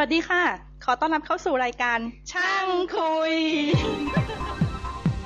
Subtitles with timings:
[0.00, 0.44] วัสดีค่ะ
[0.84, 1.98] ขอต้อนรับเข้าสู่รายการ
[2.32, 3.34] ช่างคุย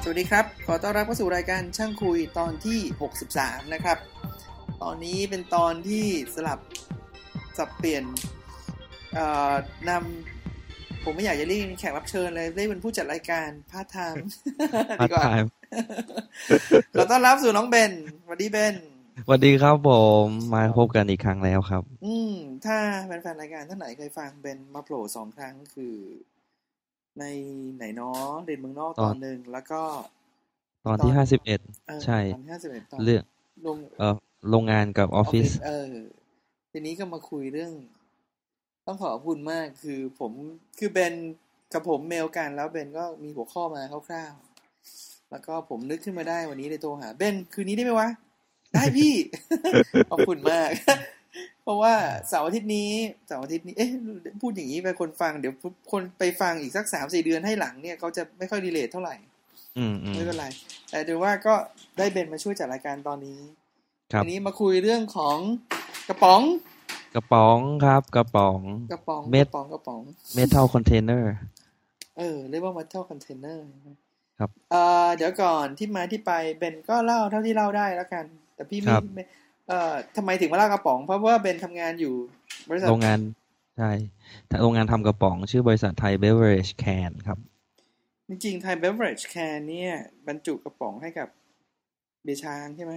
[0.03, 2.79] สวัสดีครับ ขอต้อนรับเข้าสู่รายการช่างคุยตอนที่
[3.27, 3.99] 63 นะครับ
[4.83, 6.59] ตอนนี้เป็นตอนที่สลับ
[7.59, 8.05] สับเปลี่ยน
[9.89, 15.51] นำผมไม่อยากจะเรียกแขกรับเชิญเลยได้เป็นผู้จัดรายการ part-time part-time
[16.95, 17.93] ขอต้อนรับสู่น้องเบน
[18.23, 18.75] สวัสดีเบน
[19.19, 19.91] สวัสดีครับผ
[20.25, 22.35] มมาพบกันอีกครั้งแล้วครับ อืม
[22.65, 25.97] ถ้าแฟนๆรายการท่านไหนเคยฟังเบนมาโผล่สองครั้งคือ
[27.19, 27.25] ใน
[27.77, 29.83] ไหนเนาะเด่นเมืองนอกตอนหนึ่งแล้วก็
[30.87, 33.23] ตอนที่ห้าสิบเอ็ดเออใช่ตอนที่ห้าสิบเอ็ดตอนเรื่อง
[33.67, 34.17] ลงเอ่อ
[34.51, 35.93] โรงงานกับออฟฟิศเออ
[36.73, 37.73] ทีนี้ก็มาคุยเรื่อง
[38.87, 40.33] ต้องขอบคุณมากคือผม
[40.79, 41.15] คือเบน
[41.73, 48.09] กับผมเมลกันแล้วเบนก็มีหัวข้อมาคร่าวๆแล้วก็ผมนึกขึ้นมาได้วันนี้เลยโทรหาเบนคืนนี้ได้ไหมวะ
[48.75, 49.13] ได้พี่
[50.11, 50.71] ขอบคุณมาก
[51.63, 51.95] เพราะว่า
[52.29, 52.91] เสาร์อาทิตย์นี้
[53.27, 53.91] เสาร์อาทิตย์นี้เอ๊ะ
[54.41, 55.53] พูดอย่างนี้ไปคนฟังเดี๋ยว
[55.93, 59.15] คนไปฟังอีกสักสามสี่เดือนให้หลังเนี่ยเขาจะไม่ค่อย relate เท่าไหร่
[59.79, 60.47] อืมอืมไม่เป็นไร
[60.91, 61.55] แต่เดี๋ยวว่าก็
[61.99, 63.39] ได้เบนมาช่วยจัดรายการตอนนี้
[64.13, 65.39] ครับทีนี้มาคุยเรื่องของ
[66.09, 66.43] กระป๋อง
[67.15, 68.59] กระป๋องครับ กระป๋อง
[68.93, 70.03] กระป๋องเม็ดกระป๋องกระป๋อง
[70.35, 71.33] metal container
[72.19, 73.59] เออเรียกว่า metal container
[74.39, 78.25] ครับเอ่อเดี๋ยวก่อนที่มาที่ไปเบนก็เล่าเท่าที่เล่าได้แล้วกัน
[78.61, 79.25] แต่พี่ไม่ไม่
[79.69, 82.15] เอ่อทำไมถึงมาเล่ากระป๋อง เพราะว่าเบนทำงานอยู่
[82.69, 83.19] บริษัทโรงงาน
[83.79, 83.91] ใช่
[84.63, 87.39] โรงงานทำกระป๋อง ชื่อบริษัทไทยเบเวอร์เรจแคนครับ
[88.29, 89.95] จริงๆ Thai Beverage Can เนี่ย
[90.27, 91.29] บรรจุกระป๋องให้กับ
[92.25, 92.93] เบียร์ช้างใช่ไหม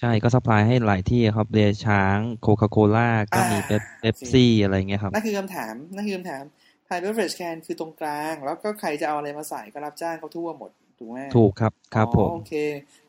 [0.00, 6.44] ใช่ก็สปายให้หลายที่ครับเดช้างโคคาโคล่าก็มีอ่าเปปซี่อะไรเงี้ยครับนั่นคือคำถามนั่นคือคำถาม
[6.88, 12.54] Thai Beverage Can คือตรงกลาง แล้วก็ใครจะเอาอะไรมาใส่ก็รับจ้างเขาทั่วหมด ถูกไหมถูกครับครับอ๋อผมโอเค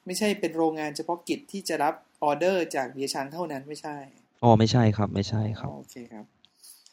[0.05, 3.97] ไม่ใช่เป็นโรงงานเฉพาะกิจที่จะรับออเดอร์จากเบียร์ช้างเท่านั้นไม่ใช่
[4.43, 6.25] อ๋อไม่ใช่ครับไม่ใช่ครับอ๋อโอเคครับ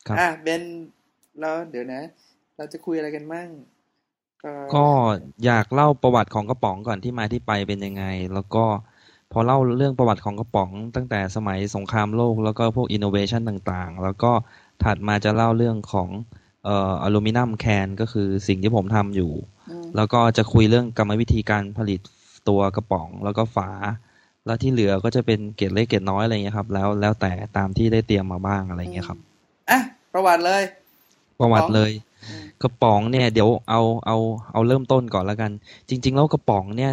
[0.07, 0.63] ครับอะเบน
[1.41, 2.03] แล้วเดี๋ยวนะ
[2.57, 3.49] เราจะคุยอะไรกันมั่ง
[4.43, 4.87] เอ่อก็
[5.45, 8.65] อยากเล่าประวัติของกระป๋องก่อนที่มาที่ไปเป็นยังไง แล้วก็
[9.33, 14.33] พอเล่าเรื่องประวัติของกระป๋อง ตั้งแต่สมัยสงครามโลก แล้วก็พวกอินโนเวชันต่างๆ แล้วก็
[14.85, 16.09] ถัดมาจะเล่าเรื่องของ
[16.65, 19.33] เอ่ออลูมิเนียมแคนก็คือสิ่งที่ผมทำอยู่
[19.71, 22.01] อืม แล้วก็จะคุยเรื่องกรรมวิธีการผลิต
[22.49, 23.71] ตัวกระป๋องแล้วก็ฝา
[24.47, 29.19] แล้วที่เหลือก็จะเป็นเกรดเล็กเกรดน้อยอะไรเงี้ยครับ แล้วแล้วแต่ตามที่ได้เตรียมมาบ้างอะไรเงี้ยครับ
[29.71, 29.81] อะ
[30.13, 30.63] ประวัติเลย
[31.41, 31.91] ประวัติเลย
[32.29, 34.17] อืมกระป๋องเนี่ยเดี๋ยวเอาเอา
[34.53, 35.51] เอาเริ่มต้นก่อนแล้วกัน
[35.89, 36.93] จริง ๆ แล้วกระป๋องเนี่ย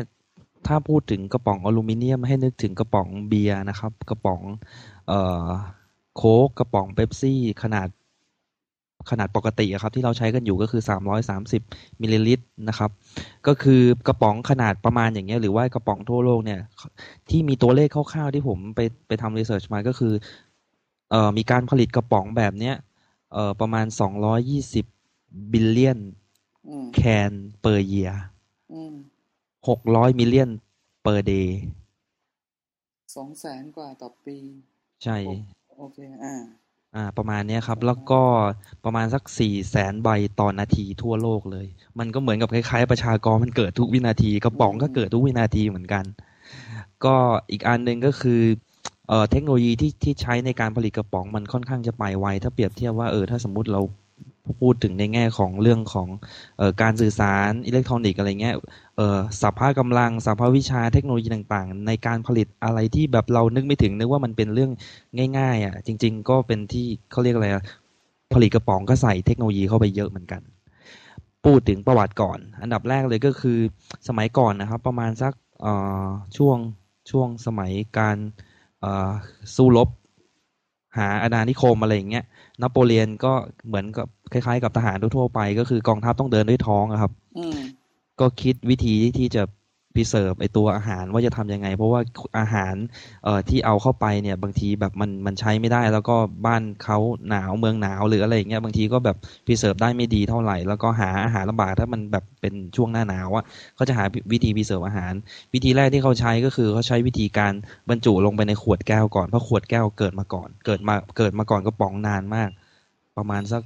[0.68, 4.42] ถ้าพูดถึงกระป๋องอลูมิเนียมให้นึกถึงกระป๋องเบียร์นะครับ กระป๋อง
[5.08, 5.48] เอ่อ
[6.16, 7.88] โค้กกระป๋องเป๊ปซี่ขนาด
[9.09, 11.62] ขนาดปกติอะครับที่เราใช้กันอยู่ก็คือสามร้อยสามสิบ
[12.02, 12.91] มิลลิลิตรนะครับ
[13.47, 16.59] ก็คือกระป๋องขนาดประมาณอย่างเงี้ยหรือว่ากระป๋องทั่วโลกเนี่ย
[17.30, 20.14] ที่มีตัวเลขคร่าวๆที่ผมไปไปทำ research มาก็คือ
[21.12, 22.75] เอ่อมีการผลิตกระป๋องแบบเนี้ย
[23.34, 24.86] เอ่อประมาณสองร้อยยี่สิบ
[25.52, 26.00] billion
[26.68, 28.12] อืม can per year
[28.74, 28.96] อืม
[29.70, 30.52] หกร้อย million
[31.03, 31.59] เปอร์เดย์
[33.16, 34.38] สองแสนกว่าต่อปี
[35.03, 35.18] ใช่
[35.78, 36.35] โอเค อ่า
[36.96, 38.22] อ่าประมาณเนี้ยครับ แล้วก็
[38.84, 40.09] ประมาณสักสี่แสนใบ
[40.40, 41.68] ต่อนาทีทั่วโลกเลย
[42.00, 46.06] มันก็เหมือนกับคล้ายๆ ประชากรมันเกิดทุกวินาทีกระป๋องก็เกิดทุกวินาทีเหมือนกัน
[47.06, 47.16] ก็
[47.52, 48.42] อีกอันหนึ่งก็คือ
[49.09, 53.82] เอ่อเทคโนโลยีที่ที่ใช้ในการผลิตกระป๋องมันค่อนข้างจะไปไวถ้าเปรียบเทียบว่าเออถ้าสมมติเรา
[54.62, 56.08] พูดถึงในแง่ของเรื่องของ
[56.59, 58.56] ออการสื่อสารอิเล็กทรอนิกส์อะไรเงี้ย
[59.42, 64.72] สัพพะกำลังสัพพะวิชาเทคโนโลยีต่างๆ ในการผลิตอะไรที่แบบเรานึกไม่ถึงนึกว่ามันเป็นเรื่อง
[65.38, 67.48] ง่ายๆอะจริง ๆ ก็เป็นที่เขาเรียกอะไร
[68.34, 70.42] ผลิตกระป๋องก็ใส่เทคโนโลยีเข้าไปเยอะเหมือนกัน
[71.46, 73.58] พูดถึงประวัติก่อน อันดับแรกเลยก็คือ
[74.08, 75.34] สมัยก่อนนะครับ ประมาณสัก
[76.38, 76.58] ช่วง
[77.12, 78.18] ช่วงสมัยการ
[79.56, 79.90] สู้รบ
[80.98, 82.26] หาอาณานิคมอะไรอย่างเงี้ย
[82.62, 83.34] นโปเลียนก็
[83.68, 87.60] เหมือนกับ คล้ายๆ กับทหารทั่วๆไป ก็คือกองทัพต้องเดินด้วยท้องอะครับอืม
[88.20, 89.44] ก็คิดวิธีที่จะ
[90.00, 92.02] พิเศษไอตัวอาหารว่าจะทำยังไง เพราะว่า
[92.40, 92.76] อาหาร
[93.24, 96.98] เอ่อที่เอาเข้าไปเนี่ยบางทีแบบมันมันใช้ไม่ได้ แล้วก็บ้านเขา
[97.30, 99.18] หนาวเมืองหนาวหรืออะไรอย่างเงี้ยบางทีก็แบบ
[99.48, 103.44] พิเศษได้ไม่ดีเท่าไหร่ แล้วก็หาอาหารลำบากถ้ามันแบบเป็นช่วงหน้าหนาวอะ
[103.76, 105.14] เขาจะหาวิธีพิเศษอาหาร
[105.53, 107.53] วิธีแรกที่เขาใช้ก็คือเขาใช้วิธีการ
[107.90, 112.50] บรรจุลงไปในขวดแก้วก่อนเพราะขวดแก้วเกิดมาก่อน เกิดมาเกิดมาก่อนกระป๋องนานมาก
[113.18, 113.62] ประมาณสัก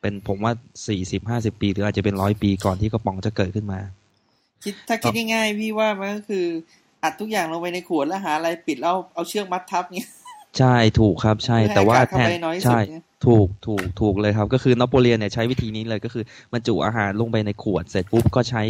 [0.00, 0.52] เป็นผมว่า
[0.88, 3.80] สี่สิบห้าสิบปี หรืออาจจะเป็นร้อยปีก่อนที่กระป๋องจะเกิดขึ้นมา
[4.64, 6.46] คิดถ้าคิดง่ายๆพี่ว่ามันก็คือ
[7.02, 10.10] อัดทุกอย่างลงไปในขวดแล้วหาอะไรปิดแล้วเอาเชือกมัดทับเงี้ย
[10.58, 18.62] ใช่ถูกครับใช่เพื่อให้แต่ว่าอากาศแทเข้านไปน้อยที่สุดใช่เนี่ยถูกถูกถูกเลยครับ ก็คือนโปเลียนเนี่ยใช้วิธีนี้เลยก็คือบรรจุอาหารลงไปในขวดเสร็จปุ๊บก็ใช้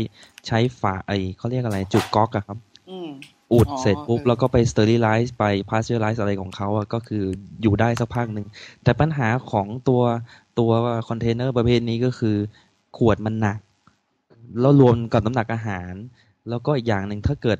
[0.46, 2.58] ใช้ฝาไอเขาเรียกอะไรจุกก๊อกอะครับ
[2.90, 3.08] อืม
[3.52, 7.24] อุดอ๋อเสร็จปุ๊บเออแล้วก็ไป sterilize ไป pasteurize อะไรของเขาอะก็คือ
[7.62, 8.46] อยู่ได้สักพักหนึ่ง
[8.84, 10.02] แต่ปัญหาของตัว
[10.58, 10.70] ตัว
[11.08, 12.36] คอนเทนเนอร์ประเภทนี้ก็คือ
[12.98, 13.58] ขวดมันหนัก
[14.60, 15.92] แล้วรวมกับน้ำหนักอาหาร
[16.48, 17.58] แล้วก็อีกอย่างหนึ่งถ้าเกิด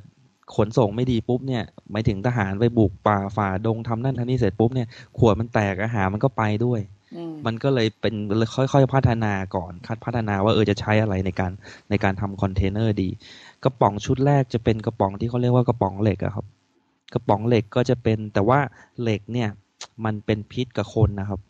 [0.57, 4.89] ขนส่งไม่ดีปุ๊บเนี่ยหมายถึงทหารไปบุกป่าฝ่าดงทำนั่นทำนี่เสร็จปุ๊บเนี่ย
[5.19, 6.81] ขวดมันแตกอาหารมันก็ไปด้วย
[7.17, 8.15] อืมมันก็เลยเป็น
[8.73, 11.53] ค่อยๆพัฒนาก่อนคัดพัฒนาว่าเออจะใช้อะไรในการ
[11.91, 13.09] ในการทำคอนเทนเนอร์ดี
[13.65, 16.47] กระป๋องชุดแรกจะเป็นกระป๋องที่เขาเรียกว่ากระป๋องเหล็กอะครับ
[17.15, 18.59] กระป๋องเหล็กก็จะเป็นแต่ว่า
[19.03, 19.49] เหล็กเนี่ย
[20.05, 21.41] มันเป็นพิษกับคนนะครับ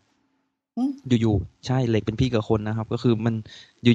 [0.79, 0.91] อืม
[1.21, 3.35] อยู่ๆใช่เหล็กเป็นพิษกับคนนะครับ ก็คือมัน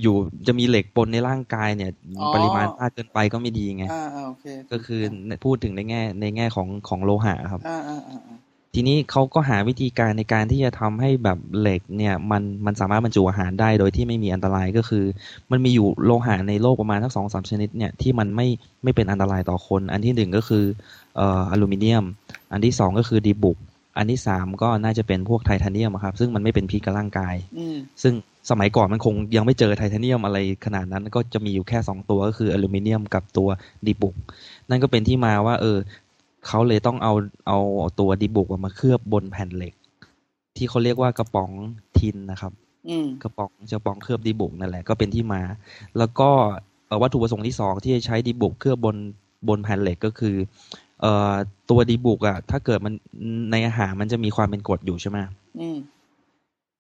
[0.04, 5.02] อยู่ๆจะมีเหล็กปนในร่างกายเนี่ยอ๋อปริมาณมากเกินไปก็ไม่ดีไงอ่าอ่าโอเคก็คือ
[5.46, 8.38] พูดถึงในแง่ในแง่ของของโลหะครับอ่าอ่าอ่าอ่า
[8.76, 15.06] ทีนี้เขาก็หาวิธีการในการที่จะทำให้แบบเหล็กเนี่ยมันมันสามารถบรรจุอาหารได้โดยที่ไม่มีอันตรายก็คือ
[15.52, 18.48] มันมีอยู่โลหะในโลกประมาณทั้งสองสามชนิดเนี่ยที่มันไม่
[18.84, 20.66] ไม่เป็นอันตรายต่อคน อันที่หนึ่งก็คือ
[21.16, 22.04] เอ่ออลูมิเนียม
[22.52, 23.58] อันที่สองก็คือดีบุก
[23.98, 28.14] อันที่สามก็น่าจะเป็นพวกไทเทเนียมอะครับ ซึ่งมันไม่เป็นพิษกับร่างกายอืมซึ่ง
[28.50, 33.50] สมัยก่อนมันคงยังไม่เจอไทเทเนียมอะไรขนาดนั้นก็จะมีอยู่แค่สองตัวก็คืออลูมิเนียมกับตัว
[33.86, 34.16] ดีบุก
[34.70, 35.78] นั่นก็เป็นที่มาว่าเออ
[36.48, 37.14] เขาเลยต้องเอา
[37.48, 37.60] เอา
[38.00, 39.74] ตัวดีบุกอะมาเคลือบบนแผ่นเหล็ก
[40.58, 41.52] ที่เขาเรียกว่ากระป๋อง
[42.00, 42.54] ทินนะครับ
[42.90, 45.42] อืมกระป๋องกระป๋องเคลือบดีบุกนั่นแหละก็เป็นที่มา
[45.98, 46.30] แล้วก็
[46.88, 48.96] เอ่อวัตถุประสงค์ที่สองที่จะใช้ดีบุกเคลือบบน
[49.48, 50.36] บนแผ่นเหล็กก็คือ
[51.02, 51.34] เอ่อ
[51.70, 52.94] ตัวดีบุกอะถ้าเกิดมัน
[53.52, 55.18] ในอาหารมันจะมีความเป็นกรดอยู่ใช่ไหม
[55.62, 55.78] อืม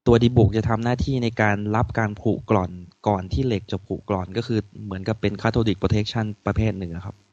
[0.07, 2.71] ตัวดีบุกจะทำหน้าที่ในการรับการผุกร่อน
[3.07, 7.32] ก่อนที่เหล็กจะผุกร่อนก็คือเหมือนกับเป็น cathodic protection ประเภทหนึ่งอะครับอือฮ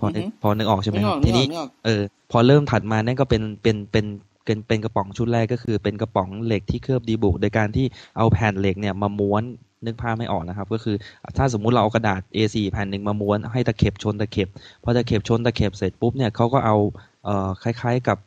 [0.00, 4.06] พอนึกพอนึกออกใช่ไหมนึกคอรัอบกนึทีกอนี้อกนึกออกเออพอเริ่มถัดมานั่นก็เป็นเป็นเป็น
[4.44, 7.86] เป็นเป็นกระป๋องชุดแรกก็คือเป็นกระป๋องเหล็กที่เคลือบดีบุกโดยการที่
[8.16, 9.42] เอาแผ่นเหล็กเนี่ยมาม้วน
[9.86, 10.96] นึกภาพไม่ออกนะครับ ก็คือ
[11.36, 14.48] ถ้าสมมุติเราเอากระดาษ A4 แผ่นหนึ่งมาม้วนให้ตะเข็บชนตะเข็บ
[14.82, 16.76] พอตะเข็บชนตะเข็บเสร็จปุ๊บเนี่ยเขาก็เอา
[17.24, 18.18] เอ่อคล้าย ๆ กับ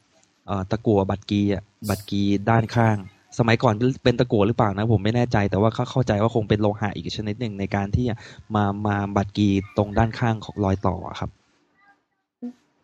[0.48, 2.98] เอ่อตะกั่วบัตรกีอะบัตรกีด้านข้าง
[3.39, 3.74] สมัยก่อน
[4.04, 8.16] เป็นตะกั่วหรือเปล่านะผมไม่แน่ใจ แต่ว่าเขาเข้าใจว่าคงเป็นโลหะอีกชนิดหนึ่งในการที่จะ
[8.56, 11.30] มามาบัตรกีตรงด้านข้างของรอยต่ออะครับ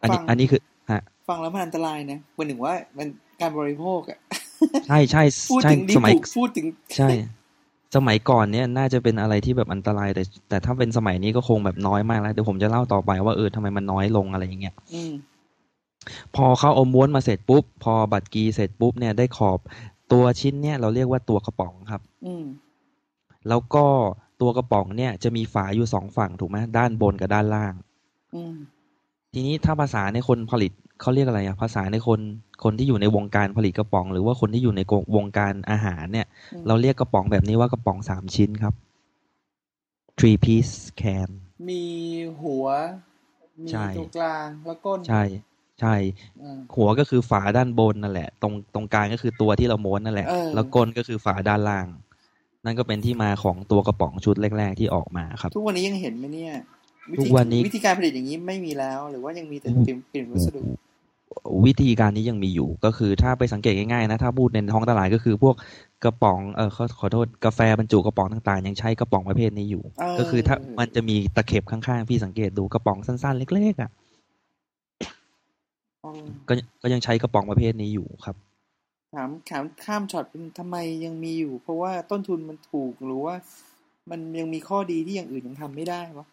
[0.01, 0.61] อันนี้ฟังอันนี้คือ
[0.91, 3.07] ฮะฟังแล้วมันอันตรายนะมันถึงว่ามัน
[3.41, 4.19] การบริโภคอะ
[4.87, 6.65] ใช่ใช่พูดใช่ถึงดีสมัยบุกพูดถึง
[6.97, 7.09] ใช่
[7.95, 15.11] สมัยก่อนเนี่ยน่าจะเป็นอะไรที่แบบอันตรายแต่ แต่ถ้าเป็นสมัยนี้ก็คงแบบน้อยมากแล้วเดี๋ยวผมจะเล่าต่อไปว่าเออทำไมมันน้อยลงอะไรอย่างเงี้ยอืม
[16.35, 19.59] พอเขาเอาม้วนมาเสร็จปุ๊บ พอบัตรกีเสร็จปุ๊บเนี่ยได้ขอบ
[20.11, 22.45] ตัวชิ้นเนี่ยเราเรียกว่าตัวกระป๋องครับ อืม
[23.49, 23.85] แล้วก็
[24.41, 27.73] ตัวกระป๋องเนี่ยจะมีฝาอยู่สองฝั่งถูกไหมด้านบนกับด้านล่าง
[28.35, 28.55] อืม
[29.33, 30.71] ทีนี้ถ้าภาษาในคนผลิต
[31.01, 32.19] เขาเรียกอะไรอะภาษาในคน
[32.63, 34.81] คนที่อยู่ในวงการผลิตกระป๋อง หรือว่าคนที่อยู่ใน
[35.15, 38.73] วงการอาหารเนี่ยอืมเราเรียกกระป๋องแบบนี้ว่ากระป๋องสามชิ้นครับ
[40.17, 41.29] three piece can
[41.69, 41.83] มี
[42.41, 42.65] หัว
[43.63, 45.23] มีใช่ตรงกลางแล้วก้นใช่
[45.81, 45.95] ใช่
[46.43, 51.87] อ่าหัวก็คือฝาด้านบนนั่นแหละ ตรงตรงกลางก็คือตัวที่เราม้วนนั่นแหละเออแล้วก้นก็คือฝาด้านล่าง
[52.65, 56.51] นั่นก็เป็นที่มาของตัวกระป๋องชุดแรก ๆ ที่ออกมาครับ ทุกวันนี้ยังเห็นไหมเนี่ย
[57.19, 60.61] ทุกวันนี้วิธีการผลิตอย่างนี้ไม่มีแล้ว หรือว่ายังมีแต่เปลี่ยนเปลี่ยนวัสดุ
[61.65, 65.55] วิธีการนี้ยังมีอยู่ก็คือถ้าไปสังเกตง่ายๆนะถ้าพูดในท้องตลาดก็คือพวก
[66.03, 74.06] กระป๋องเออขอขอโทษกาแฟบรรจุกระป๋องต่างๆ ยังใช้กระป๋องประเภทนี้อยู่เออก็คือถ้ามันจะมีตะเข็บข้างๆพี่สังเกตดูกระป๋องสั้นๆ เล็กๆอะอ๋อ
[76.47, 78.35] ก็ก็ยังใช้กระป๋องประเภทนี้อยู่ครับ
[79.15, 83.35] ถามถามข้ามช็อตเป็นทำไมยังมีอยู่ เพราะว่าต้นทุนมันถูกหรือว่า
[84.09, 86.25] มันยังมีข้อดีที่อย่างอื่นยังทำไม่ได้วะ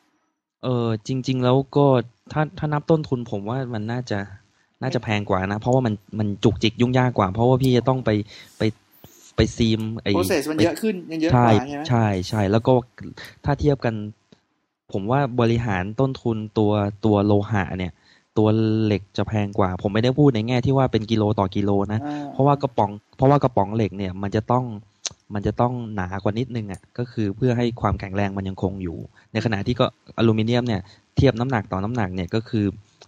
[0.64, 1.86] เออจริง ๆ แล้วก็
[2.32, 4.18] ถ้าถ้านับต้นทุนผมว่ามันน่าจะ
[4.82, 8.10] น่าจะแพงกว่านะ เพราะว่ามันมันจุกจิกยุ่งยากกว่า เพราะว่าพี่จะต้องไป
[8.58, 8.62] ไป
[9.36, 12.72] ไปซีมไอโปรเซสมันเยอะขึ้นยังเยอะกใช่ว่าใช่ไหมใช่ใช่แล้วก็
[13.44, 13.94] ถ้าเทียบกัน
[14.92, 16.72] ผมว่าบริหารต้นทุนตัว
[17.04, 17.92] ตัวโลหะเนี่ย
[18.38, 18.48] ตัว
[18.84, 24.64] เหล็กจะแพงกว่า ผมไม่ได้พูดในแง่ที่ว่าเป็นกิโลต่อกิโลนะอ่เพราะว่ากระป๋อง เพราะว่ากระป๋องเหล็กเนี่ยมันจะต้อง
[25.34, 28.96] มันจะต้องหนากว่านิดนึงอะก็คือเพื่อให้ความแข็งแรงมันยังคงอยู่
[29.32, 29.86] ในขณะที่ก็
[30.18, 30.80] อลูมิเนียมเนี่ย
[31.16, 32.64] เทียบน้ำหนักต่อน้ำหนักเนี่ยก็คือ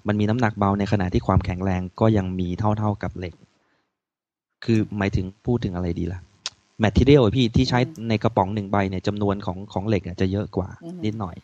[0.09, 3.35] มันมีน้ำหนักเบาในขณะที่ความแข็งแรงก็ยังมีเท่าเท่าๆกับเหล็ก
[4.65, 6.21] คือหมายถึงพูดถึงอะไรดีล่ะ
[6.81, 7.79] material ที่ที่ใช้
[8.09, 10.69] ในกระป๋องหนึ่งใบเนี่ยจำนวนของของเหล็กอะจะเยอะกว่า
[11.05, 11.37] นิดหน่อย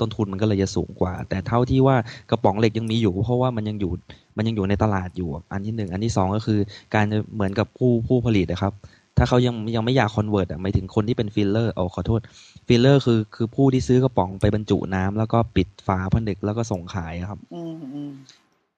[0.00, 1.96] ต้นทุนมันก็เลยจะสูงกว่า แต่เท่าที่ว่า
[2.30, 3.92] กระป๋องเหล็กยังมีอยู่ เพราะว่ามันยังอยู่
[4.36, 6.60] มันยังอยู่ในตลาดอยู่อันที่หนึ่งอันที่สองก็คือ
[6.94, 8.72] การจะเหมือนกับผู้ผู้ผลิตนะครับ
[9.18, 12.20] ถ้าเขายังยังไม่อยาก convert อะหมายถึงคนที่เป็นฟิลเลอร์โอ้ขอโทษ
[12.66, 18.12] ฟิลเลอร์คือคือผู้ที่ซื้อกระป๋องไปบรรจุน้ำแล้วก็ปิดฝาผนึกแล้วก็ส่งขายอะครับอืมอืม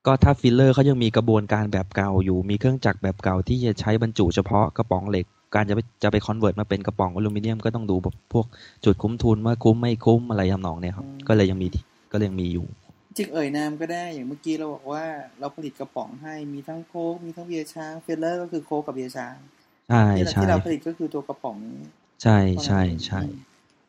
[0.05, 8.45] ก็ถ้าฟิลเลอร์เขายังมีกระบวนการแบบเก่าอยู่ มีเครื่องจักรแบบเก่าที่จะใช้บรรจุเฉพาะกระป๋องเหล็ก การจะไปจะไป convert มาเป็นกระป๋องอลูมิเนียมก็ต้องดูแบบพวก
[8.85, 12.65] จุดคุ้มทุนว่าคุ้มไม่คุ้มอะไรทำนองเนี่ยครับ ก็เลยยังมีที่ก็ยังมีอยู่
[13.17, 15.03] จริงเอ่ยนามก็ได้อย่างเมื่อกี้เราบอกว่า
[15.39, 19.35] เราผลิตกระป๋องให้มีทั้งโค้กมีทั้งเบียร์ช้างเฟลเลอร์ก็คือโค้กกับเบียร์ช้าง
[19.89, 21.57] ใช่ที่เราใช่ที่เราผลิตก็คือตัวกระป๋อง
[22.23, 23.19] ใช่ใช่ใช่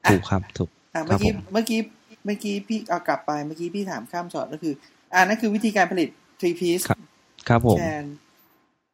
[0.04, 1.81] อะถูกครับถูกอะเมื่อกี้ครับผมเมื่อกี้
[2.25, 4.75] เมื่อกี้พี่เอากลับไปเมื่อกี้พี่ถามข้ามช็อตก็คือ
[5.14, 6.09] อ่านั่นคือวิธีการผลิต
[6.40, 6.99] three piece ครับ
[7.49, 8.04] ครับผมแทน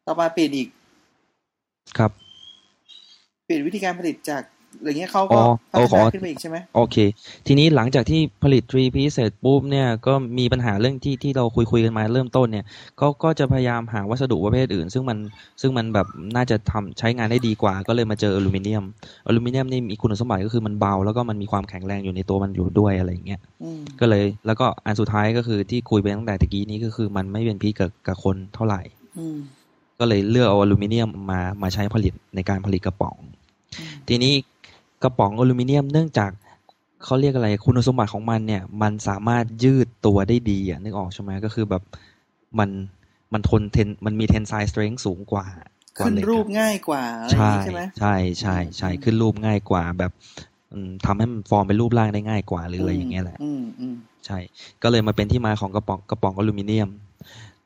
[0.07, 0.69] ต่อมาเปลี่ยนอีก
[1.99, 2.13] ครับ
[3.49, 4.43] เปลี่ยนวิธีการผลิตจาก
[4.85, 6.97] อย่างเงี้ยเขาอ๋ก็อพัฒอ๋นาอขึ้นไปอีกใช่ไหมโอเค
[7.47, 12.65] ทีนี้หลังจากที่ผลิต 3 piece เสร็จปุ๊บเนี่ยก็มีปัญหาเรื่องที่ที่เราคุยคุยกันมาเริ่มต้นเนี่ย
[13.01, 15.19] ก็ก็จะพยายามหาวัสดุประเภทอื่น ซึ่งมัน
[15.61, 18.85] ซึ่งมันแบบน่าจะทำใช้งานได้ดีกว่า ก็เลยมาเจออลูมิเนียม
[19.27, 28.81] อลูมิเนียมนี่มีคุณสมบัติก็คือมันเบา แล้วก็มันมีความแข็งแรงอยู่ในตัวมันอยู่ด้วยอะไรอย่างเงี้ยอืมก็เลยแล้วก็อันสุดท้ายก็คือที่คุยไปตั้งแต่ตะกี้นี้ก็คือมันไม่เป็นพิษกับกับคนเท่าไหร่
[29.19, 29.39] อืม
[30.01, 33.17] ก็เลยเลือกเอาอลูมิเนียมมามาใช้ผลิตในการผลิตกระป๋อง
[34.09, 34.35] ทีนี้
[35.03, 36.31] กระป๋องอลูมิเนียมเนื่องจาก
[37.05, 41.83] เขาเรียกอะไรคุณสมบัติของมันเนี่ย มันสามารถยืดตัวได้ดีอะนึกออกใช่ไหมก็คือแบบ
[42.59, 42.71] มัน
[43.33, 45.47] มันทนเทนมันมีเทนไซส์สเตรน g ์สูงกว่า
[45.99, 50.13] กว่าเหล็กขึ้นรูปอะง่ายกว่าอะไรอย่างใช่งี้ใช่ไหมใช่ใช่ใช่อืมขึ้นรูปง่ายกว่า แบบ
[50.73, 53.97] อืมทำให้มันฟอร์มเป็นรูปร่างได้ง่ายกว่าหรืออะไรอย่างเงี้ยแหละอืมอืม
[54.27, 54.39] ใช่
[54.83, 56.89] ก็เลยมาเป็นที่มาของกระป๋องกระป๋องอลูมิเนียม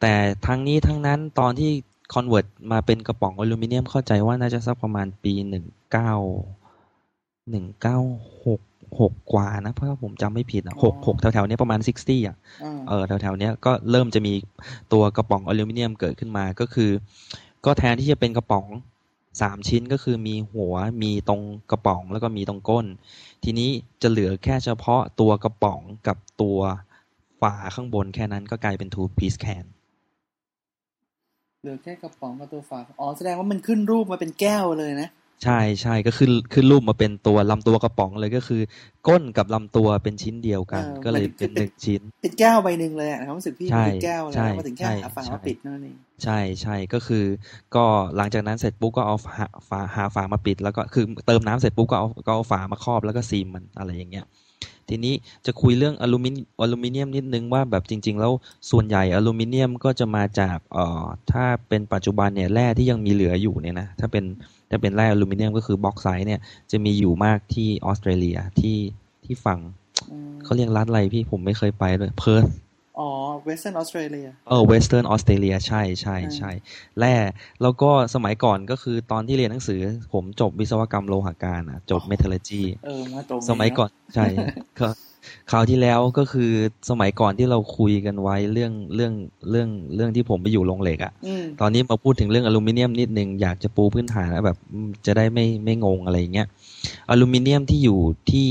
[0.00, 0.14] แต่
[0.46, 1.70] ทั้งนี้ทั้งนั้นตอนที่
[2.12, 6.12] convert มาเป็นกระป๋องอลูมิเนียมเข้าใจว่าน่าจะสักประมาณปีหนึ่งเก้า
[7.50, 7.98] หนึ่งเก้า
[8.46, 8.60] หก
[9.00, 14.32] หกกว่านะเพราะว่าผมจำไม่ผิดอะหกหกแถวๆเนี้ยประมาณ sixty อะอ่าเออแถวๆเนี้ยก็เริ่มจะมี
[14.92, 16.90] ตัวกระป๋องอลูมิเนียมเกิดขึ้นมาก็คือ
[17.64, 18.66] ก็แทนที่จะเป็นกระป๋อง
[19.42, 21.40] สามชิ้นก็คือมีหัวมีตรง
[21.70, 22.86] กระป๋องแล้วก็มีตรงก้น
[23.44, 23.70] ทีนี้
[24.02, 26.58] จะเหลือแค่เฉพาะตัวกระป๋องกับตัว
[27.40, 29.66] ฝาข้างบนแค่นั้นก็กลายเป็น two piece can
[31.62, 35.08] เหลือแค่กระป๋องกับตัวฝาอ๋อแสดงว่ามันขึ้นรูปมาเป็นแก้วเลยนะ
[35.44, 38.62] ใช่ใช่ก็ขึ้นขึ้นรูปมาเป็นตัวลำตัวกระป๋องเลยก็คือ
[39.08, 47.24] ก้นกับลำตัวเป็นชิ้นเดียวกันเออก็เลยมันเป็นหนึ่งชิ้น เป็นแก้วใบหนึ่งเลยอะความรู้สึกพี่ใช่เป็นแก้วแล้ใช่วมาถึงแค่ใช่หาฝาใช่มาปิดนั่นเองใช่ใช่ก็คือ
[47.74, 47.84] ก็
[48.16, 49.34] หลังจากนั้นเสร็จปุ๊บก็เอาฝา
[49.68, 54.24] ฝาหาฝามาปิด แล้วก็คือเติมน้ำเสร็จปุ๊บก็เอาก็เอาฝามาครอบแล้วก็ซีมมันอะไรอย่างเงี้ย
[54.92, 55.14] ทีนี้
[55.46, 58.32] จะคุยเรื่องอลูมิเนียมอลูมิเนียมนิดนึงว่าแบบจริง ๆ แล้ว
[58.70, 64.24] ส่วนใหญ่อลูมิเนียมก็จะมาจากเอ่อถ้าเป็นปัจจุบันเนี่ยแร่ที่ยังมีเหลืออยู่เนี่ยนะถ้าเป็น
[64.70, 68.78] ถ้าเป็นแร่อลูมิเนียมก็คือบ็อกไซต์เนี่ยจะมีอยู่มากที่ออสเตรเลียที่
[69.24, 69.60] ที่ฝั่ง
[70.10, 72.44] อืมเขาเรียกรัฐอะไรพี่ผมไม่เคยไปเลยเพิร์ธ
[72.98, 73.08] อ๋อ
[73.44, 76.50] เวสเทิร์นออสเตรเลียเออเวสเทิร์นออสเตรเลียใช่ใช่ใช่
[76.98, 77.14] แร่
[77.62, 79.80] แล้วก็สมัยก่อนก็คือตอนที่เรียนหนังสือ
[80.12, 84.26] ผมจบวิศวกรรมโลหะการอะ จบ metallurgy เออมาตรงสมัยก่อนใช่
[84.80, 84.88] ก็
[85.50, 86.50] คราวที่แล้วก็คือ
[86.90, 89.12] สมัยก่อนที่เราคุยกันไว้เรื่องเรื่อง
[89.50, 96.46] เรื่องเรื่องที่ผมไปอยู่โรงเหล็กอะอืมตอนนี้มาพูดถึงเรื่องอลูมิเนียมนิดนึงอยากจะปูพื้นฐานนะแบบอืมจะได้ไม่ไม่งงอะไรอย่างเงี้ย
[97.10, 97.98] อลูมิเนียมที่อยู่
[98.30, 98.50] ที่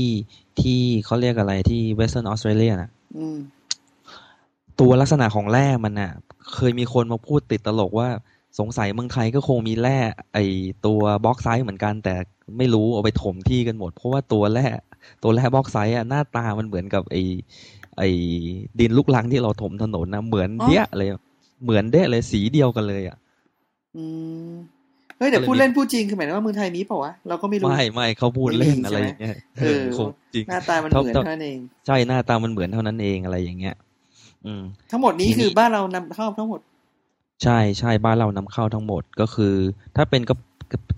[0.60, 3.36] ที่เขาเรียกอะไรที่เวสเทิร์นออสเตรเลียน่ะอืม
[4.80, 6.12] ตัวลักษณะของแร่มันน่ะ
[6.54, 8.08] เคยมีคนมาพูดติดตลกว่า
[8.58, 9.98] สงสัยเมืองไทยก็คงมีแร่
[10.34, 10.38] ไอ
[10.86, 12.14] ตัวบล็อกไซต์เหมือนกันแต่
[12.58, 14.66] ไม่รู้เอาไปถมที่กันหมด เพราะว่าตัวแร่
[15.22, 17.16] ตัวแร่บล็อกไซต์อะหน้าตามันเหมือนกับไอ
[17.98, 18.02] ไอ
[18.80, 21.08] ดินลูกลังที่เราถมถนนนะเหมือนเดี้ยเลย
[21.64, 23.16] เหมือนเด้เลยสีเดียวกันเลยอะ
[23.96, 24.04] อื
[24.46, 24.50] ม
[25.18, 33.74] เฮ้ยแต่ก็เลยพูดมีเล่นพูดจริงคือหมายถึงว่าเมืองไทยมีเปล่าวะเราก็ไม่รู้ไม่ไม่เขาพูดเล่นไม่มีอะไรใช่ไหมอย่างเงี้ยเออคงจริงหน้าตามันเท่าเหมือนเท่าเท่านั้นเองใช่หน้าตามันเหมือนเท่านั้นเองอะไรอย่างเงี้ย
[34.46, 36.60] อืม ทั้งหมดนี้ทีนี้คือบ้านเรานำเข้าทั้งหมด
[37.42, 39.54] ใช่ใช่บ้านเรานำเข้าทั้งหมดก็คือ
[39.96, 40.36] ถ้าเป็นกระ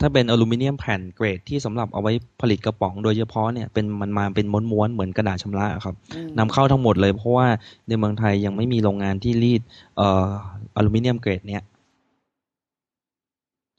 [0.00, 7.46] ถ้าเป็นอลูมิเนียมแผ่นเกรดที่สำหรับเอาไว้ผลิตกระป๋องโดยเฉพาะเนี่ยเป็นมันมาเป็นม้วนๆเหมือนกระดาษชำระครับอืมนำเข้าทั้งหมดเลยเพราะว่า
[7.88, 9.62] ในเมืองไทยยังไม่มีโรงงานที่รีด
[9.96, 10.28] เอ่อ
[10.76, 11.62] อลูมิเนียมเกรดเนี้ย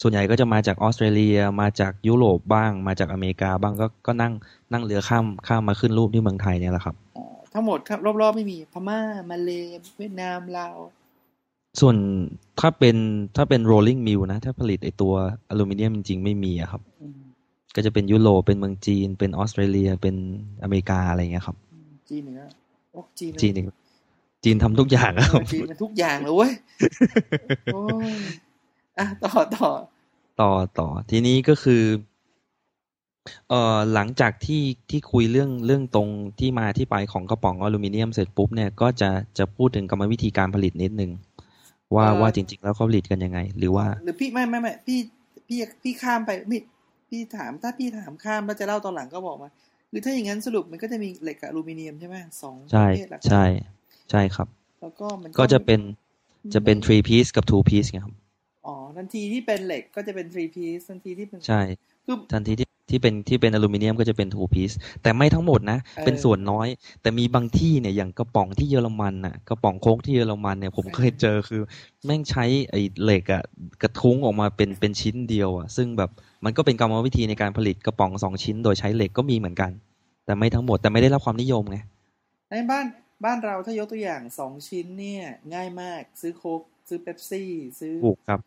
[0.01, 4.33] ส่วนใหญ่ก็จะมาจากออสเตรเลียมาจากยุโรปบ้าง มาจากอเมริกาบ้างก็ก็นั่ง
[4.71, 9.49] นั่งเรือข้ามข้ามมาขึ้นรูปที่เมืองไทยเนี่ยแหละครับอ๋อ ทั้งหมดครับ รอบๆไม่มี พม่า มาเล
[9.97, 10.77] เวียดนามลาว
[11.79, 11.95] ส่วน
[12.59, 12.97] ถ้าเป็น
[13.35, 15.13] ถ้าเป็น rolling mill นะ ถ้าผลิตไอตัว
[15.49, 17.19] อลูมิเนียมจริง ๆ ไม่มีอะครับอืม
[17.75, 20.15] ก็จะเป็นยุโรปเป็นเมืองจีน เป็นออสเตรเลียเป็น
[20.63, 21.57] อเมริกาอะไรเงี้ยครับ
[22.09, 22.41] จีนเหนือ
[22.91, 23.65] โอ้จีนจีนอีก
[24.43, 26.51] จีนทำทุกอย่างเออะครัอบจีนมันทุกอย่างเลยเว้ย
[27.73, 27.81] โอ้
[28.13, 28.15] ย
[28.99, 29.69] อะต่อต่อ
[30.41, 31.83] ต่อต่อ ทีนี้ก็คือ
[33.49, 41.11] เอ่อหลังจากที่ที่คุยเรื่องเรื่องตรงที่มาที่ไปของกระป๋องอลูมิเนียมเสร็จปุ๊บเนี่ยก็จะจะพูดถึงกรรมวิธีการผลิตนิดนึง
[41.95, 44.99] ว่าว่าจริง ๆ แล้วเขาผลิตกันยังไง หรือว่า หรือพี่ไม่ไม่ไม่พี่
[45.47, 46.61] พี่พี่ข้ามไปพี่
[47.09, 49.49] พี่ถามถ้าพี่ถามข้ามแล้วจะเล่าตอนหลังก็บอกมา
[49.91, 53.45] คือถ้าอย่างนั้นสรุปมันก็จะมีเหล็กกับอลูมิเนียมใช่ไหมสองใช่ประเภทหลักๆใช่
[54.11, 54.47] ใช่ครับ
[54.81, 55.81] แล้วก็มันก็จะเป็น
[56.53, 58.15] จะเป็น three piece กับ two piece ไงครับ
[58.65, 61.61] อ๋อทันทีที่เป็นเหล็กก็จะเป็น three piece ทันทีที่เป็นใช่
[62.05, 66.67] คือทันทีที่ที่เป็นที่เป็นอลูมิเนียมก็จะเป็น two piece แต่ไม่ทั้งหมดนะเออเป็นส่วนน้อย
[67.01, 71.61] แต่มีบางที่เนี่ยอย่างกระป๋องที่เยอรมันน่ะกระป๋องโค้กที่เยอรมันเนี่ยผมเคยเจอคือ
[72.05, 73.43] แม่งใช้ไอ้เหล็กอะ
[73.81, 76.09] กระทุ้งออกมาเป็นเป็นชิ้นเดียวอะซึ่งแบบ
[76.45, 79.71] มันก็เป็นกรรมวิธีในการผลิตกระป๋องสองชิ้น โดยใช้เหล็กก็มีเหมือนกัน
[80.25, 81.77] แต่ไม่ทั้งหมดแต่ไม่ได้รับความนิยมไง
[82.49, 82.85] ในบ้าน
[83.25, 88.39] บ้านเราถ้ายกตัวอย่างสองชิ้นเนี่ย ง่ายมากซื้อโค้กซื้อเป๊ปซี่ ซื้อถูกครับ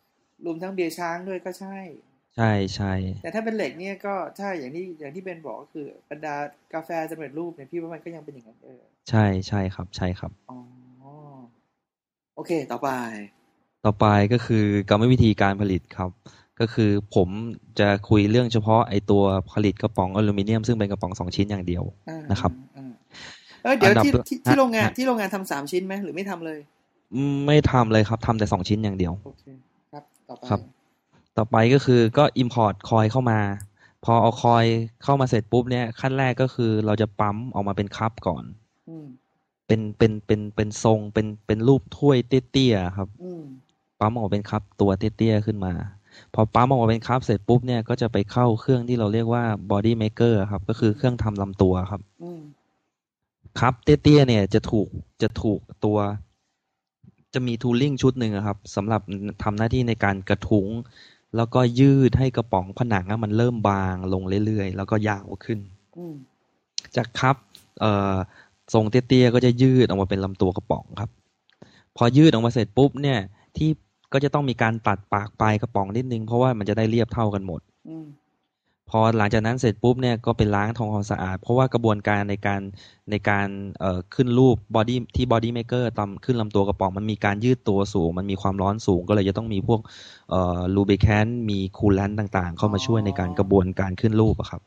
[0.45, 1.79] รวมทั้งเบียร์ช้างด้วยก็ใช่
[2.39, 2.93] ใช่ใช่
[3.23, 6.35] แต่ถ้าเป็นเหล็กเนี่ยก็ถ้าอย่างที่อย่างที่เบนบอกก็คือบรรดา
[6.75, 10.59] กาแฟสำเร็จรูปเนี่ยพี่ว่ามันก็ยังเป็นอย่างนั้นเออใช่ใช่ครับ ใช่ครับอ๋อ
[12.37, 12.91] โอเค ต่อไป
[13.85, 16.11] ต่อไปก็คือกรรมวิธีการผลิตครับ
[16.61, 17.29] ก็คือผม
[17.79, 22.93] จะคุยเรื่องเฉพาะไอตัวผลิตกระป๋องอลูมิเนียมซึ่งเป็นกระป๋องสองชิ้นอย่างเดียวอ่านะครับอ่า
[23.63, 26.61] เออเดี๋ยวอันดับที่ที่ที่ฮะโรงงานฮะที่โรงงานทำสามชิ้นไหมหรือไม่ทำเลย
[27.15, 29.45] อืมไม่ทำเลยครับทำแต่สองชิ้นอย่างเดียวโอเค
[29.93, 30.61] ครับต่อไปครับ
[31.39, 33.41] ต่อไปก็คือก็ import คอยเข้ามา
[34.05, 34.65] พอเอาคอย
[35.05, 38.45] เข้ามาเสร็จปุ๊บเนี่ยขั้นแรกก็คือเราจะปั๊มออกมาเป็นคัพก่อน
[38.89, 38.91] อ
[39.67, 43.09] เป็นเป็นเป็นเป็นทรงเป็นเป็นรูปถ้วยเตี้ยๆครับ
[44.01, 45.73] ปั๊มออกมาเป็นคัพตัวเตี้ยๆขึ้นมา
[46.35, 52.01] พอปั๊มออกมาเป็นคัพเสร็จปุ๊บเนี่ยก็จะไปเข้าเครื่องที่เราเรียกว่า body maker ครับ ก็คือเครื่องทำลำตัวครับ
[53.61, 54.89] คัพเตี้ยๆเนี่ยจะถูก
[55.23, 55.99] จะถูกตัว
[57.35, 59.03] จะมีทูลิ่งชุดหนึ่งครับสำหรับ
[59.43, 60.67] ทำหน้าที่ในการกระทุ้ง
[61.37, 65.59] แล้วก็ยืดให้กระป๋องผนังอะมันเริ่มบางลงเรื่อยๆ แล้วก็ยาวขึ้น
[65.99, 66.15] อืม
[66.97, 67.37] จาก cup
[67.81, 68.17] เอ่อ
[68.75, 71.11] ทรงเตี้ยๆก็จะยืดออกมาเป็นลำตัวกระป๋องครับ
[71.97, 73.19] พอยืดออกมาเสร็จปุ๊บเนี่ย
[73.57, 73.71] ที่
[74.13, 78.07] ก็จะต้องมีการตัดปากปลายกระป๋องนิดนึงเพราะว่ามันจะได้เรียบเท่ากันหมดอืม
[78.91, 82.61] พอหลังจากนั้นเสร็จปุ๊บเนี่ยก็ไปล้างทำความสะอาด เพราะว่ากระบวนการในการ
[83.11, 83.49] ในการ
[83.81, 89.81] เอ่อขึ้นรูป body ที่ body maker ตามขึ้นลำตัวกระป๋องมันมีการยืดตัวสูง มันมีความร้อนสูงก็เลยจะต้องมีพวก
[90.31, 94.61] เอ่อ lubricant มี coolant ต่างๆ เข้ามาช่วยในการกระบวนการขึ้นรูปอะครับ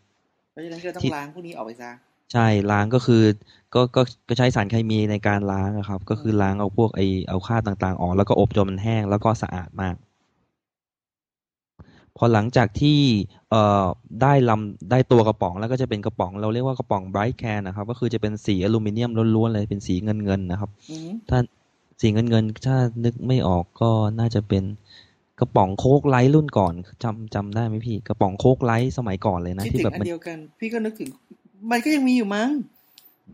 [0.52, 1.92] เพราะฉะนั้นก็ต้องที่ล้างพวกนี้ออกไปซะ
[2.34, 3.24] ใช่ล้างก็คือ
[3.76, 9.96] ก็ก็ก็ใช้สารเคมีในการล้างอะครับ ก็คือล้างเอาพวกไอเอาคราบต่างๆออกแล้วก็อบจนมันแห้งแล้วก็สะอาดมาก
[12.24, 13.00] พอหลังจากที่
[13.50, 13.86] เอ่อ
[14.22, 21.40] ได้ลำได้ตัวกระป๋องแล้วก็จะเป็นกระป๋องเราเรียกว่ากระป๋อง bright can นะครับ ก็คือจะเป็นสีอลูมิเนียมล้วนๆเลยเป็นสีเงินเงินๆนะครับอืมถ้า
[22.02, 24.64] สีเงินเงินๆถ้านึกไม่ออกก็น่าจะเป็น
[25.40, 31.10] กระป๋องโค้กไลท์รุ่นก่อนจำจำได้ไหมพี่ กระป๋องโค้กไลท์สมัยก่อนเลยนะคิดที่ถึงแบบอัมันนเดียวกัน พี่ก็นึกถึง
[31.72, 32.50] มันก็ยังมีอยู่มั้ง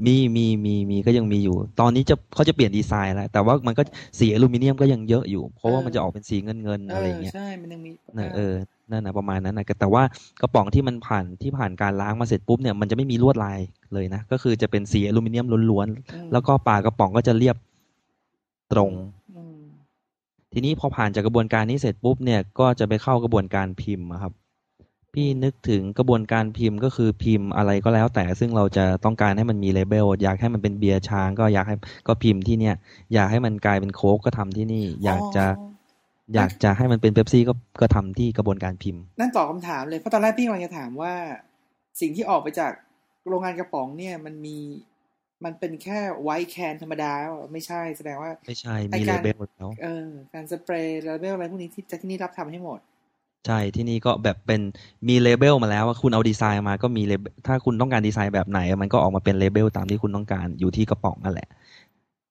[0.06, 3.84] มีมีมีมีก็ยังมีอยู่ ตอนนี้จะเขาจะเปลี่ยนดีไซน์แล้ว แต่ว่ามันก็
[4.20, 8.54] สีอลูมิเนียมก็ยังเยอะอยู่ เพราะว่ามันจะออกเป็นสีเงินเงินๆเออะไรอเงี้ยใช่มันยังมีนะเออ
[8.92, 10.04] นั่นนะประมาณนั้นนะแต่ว่า
[10.42, 13.60] กระป๋องที่มันผ่านที่ผ่านการล้างมาเสร็จปุ๊บเนี่ยมันจะไม่มีลวดลาย
[13.94, 17.56] เลยนะ ก็คือจะเป็นสีอลูมิเนียมล้วนอืมๆแล้วก็ปากกระป๋องก็จะเรียบ
[18.74, 18.92] ตรง
[19.36, 19.62] อืม
[20.54, 24.34] ทีนี้พอผ่านจากกระบวนการนี้เสร็จปุ๊บเนี่ยก็จะไปเข้ากระบวนการพิมพ์อะครับ
[25.14, 31.76] พี่นึกถึงกระบวนการพิมพ์ก็คือพิมพ์อะไรก็แล้ว แต่ซึ่งเราจะต้องการให้มันมีเลเบลอยากให้มันเป็นเบียร์ช้าง ก็อยากให้
[32.08, 32.76] ก็พิมพ์ที่เนี่ย
[33.14, 35.46] อยากให้มันกลายเป็นโค้กก็ทำที่นี่ อยากจะ
[36.28, 41.14] อ๋ออยากจะให้มันเป็นเ e ปซี่ก็ก็ทำที่กระบวนการพิมพ์ นั่นตอบคำถามเลยเพราะตอนแรกพี่กำลังจะถามว่า
[42.02, 42.72] สิ่งที่ออกไปจาก
[43.28, 44.58] โรงงานกระป๋องเนี่ยมันมี
[45.46, 52.80] มันเป็นแค่ white can ธรรมดาหรือเปล่าไม่ใช่แสดงว่า ไม่ใช่ไอ้มี label แล้วเออการสเปรย์ label อะไรพวกนี้ที่จากที่นี่รับทำให้หมด
[53.48, 54.62] ใช่ที่นี่ก็แบบเป็น
[55.08, 61.48] มี label มาแล้วว่าคุณเอาดีไซน์มาก็มี label ถ้าคุณต้องการดีไซน์แบบไหน มันก็ออกมาเป็น label ตามที่คุณต้องการอยู่ที่กระป๋องนั่นแหละ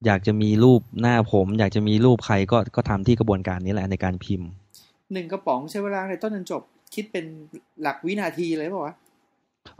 [0.04, 4.48] อยากจะมีรูปหน้าผม อยากจะมีรูปใครก็ก็ทำที่กระบวนการนี้แหละในการพิมพ์
[5.12, 6.62] หนึ่งกระป๋องใช้เวลาในต้นจนจบ
[6.94, 7.24] คิดเป็น
[7.82, 8.94] หลักวินาทีเลยเปล่าวะ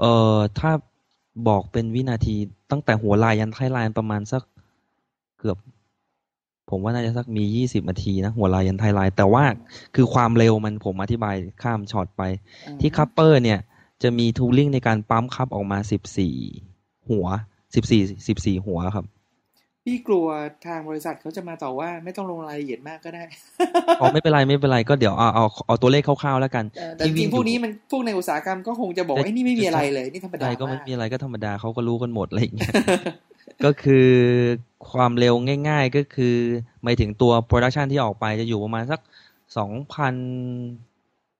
[0.01, 0.71] เอ่อถ้า
[1.49, 2.37] บอกเป็นวินาที
[2.71, 4.43] ตั้งแต่หัวลายยันท้ายลายประมาณสัก
[5.39, 5.57] เกือบ
[6.71, 9.45] ผมว่าน่าจะสักมียี่สิบนาทีนะหัวลายยันท้ายลาย แต่ว่า
[9.95, 12.23] คือความเร็วมันผมอธิบายข้ามช็อตไป
[12.67, 13.59] อ่าที่คัพเปอร์เนี่ย
[14.03, 16.37] จะมีทูลิ่งในการปั๊มคัพออกมาสิบสี่
[17.11, 17.27] หัว
[17.75, 19.07] สิบสี่สิบสี่หัวครับ
[19.89, 20.27] พี่กลัว
[20.67, 23.25] ทางบริษัทเขาจะมาต่อว่าไม่ต้องลงรายละเอียดมากก็ได้
[24.01, 32.73] อ๋อไม่เป็นไรไม่เป็นไรก็เดี๋ยวเอาเอาเอาตัวเลขคร่าวๆแล้วกันเออแต่จริงๆพวกนี้มันพวกในอุตสาหกรรมก็คงจะบอกว่าไอ้นี่ไม่มีอะไรเลยนี่ธรรมดาใช่ก็ไม่มากมีอะไรก็ธรรมดาเขาก็รู้กันหมดอะไรอย่างเงี้ย
[33.65, 34.09] ก็คือ
[34.93, 35.35] ความเร็ว
[35.69, 36.37] ง่าย ๆ ก็คือ
[36.83, 39.01] หมายถึงตัว production ที่ออกไปจะอยู่ประมาณสัก
[39.59, 40.15] สองพัน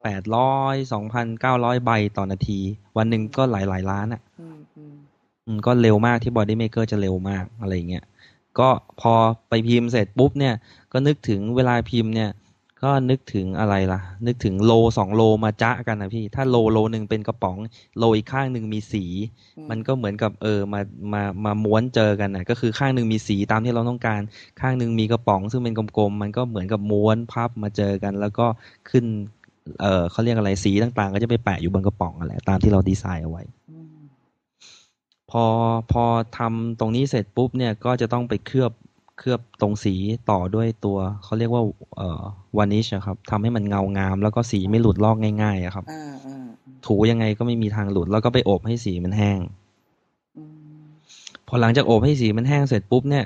[0.03, 2.61] แปดร้อยสองพันเก้าร้อยใบต่อนาที
[2.97, 4.95] วันหนึ่งก็หลายหลายๆล้านอะอืมอืม
[5.47, 8.05] อืมก็เร็วมากที่บอดี้เม k เกอร์จะเร็วมากอะไรอย่างเงี้ย
[8.61, 8.69] ก็
[9.01, 9.13] พอ
[9.49, 10.55] ไปพิมพ์เสร็จปุ๊บเนี่ย
[10.93, 12.31] ก็นึกถึงเวลาพิมพ์เนี่ย
[12.85, 17.57] ก็นึกถึงอะไรล่ะ นึกถึงโลสองโลมาจ้ากันนะพี่ ถ้าโลโลหนึ่งเป็นกระป๋อง
[17.99, 19.05] โลอีกข้างหนึ่งมีสี
[19.71, 20.81] มันก็เหมือนกับเออมา
[21.13, 24.21] มามาม้วนเจอกันนะก็คือข้างหนึ่งมีสีตามที่เราต้องการ
[24.61, 28.47] ข้างหนึ่งมีกระป๋อง ซึ่งเป็นกลมๆมันก็เหมือนกับม้วนพับมาเจอกัน แล้วก็
[28.91, 29.05] ขึ้น
[29.83, 33.66] เออเขาเรียกอะไรสีต่างๆ ก็จะไปแปะอยู่บนกระป๋องอะไรตามที่เราดีไซน์เอาไว้อืม
[35.31, 35.45] พอ
[35.93, 36.05] พอ
[36.39, 38.73] ทำตรงนี้เสร็จปุ๊บเนี่ยก็จะต้องไปเคลือบ
[39.19, 39.95] เคลือบตรงสี
[40.31, 41.63] ต่อด้วยตัวเขาเรียกว่า
[41.97, 42.23] เอ่อ
[42.59, 46.47] วานิชครับทำให้มันเงางาม แล้วก็สีไม่หลุดลอกง่ายๆอะครับอ่าอ่า
[46.87, 49.39] ถูยังไงก็ไม่มีทางหลุด แล้วก็ไปอบให้สีมันแห้ง
[50.37, 50.43] อื
[50.79, 50.85] ม
[51.49, 53.25] พอหลังจากอบให้สีมันแห้งเสร็จปุ๊บเนี่ย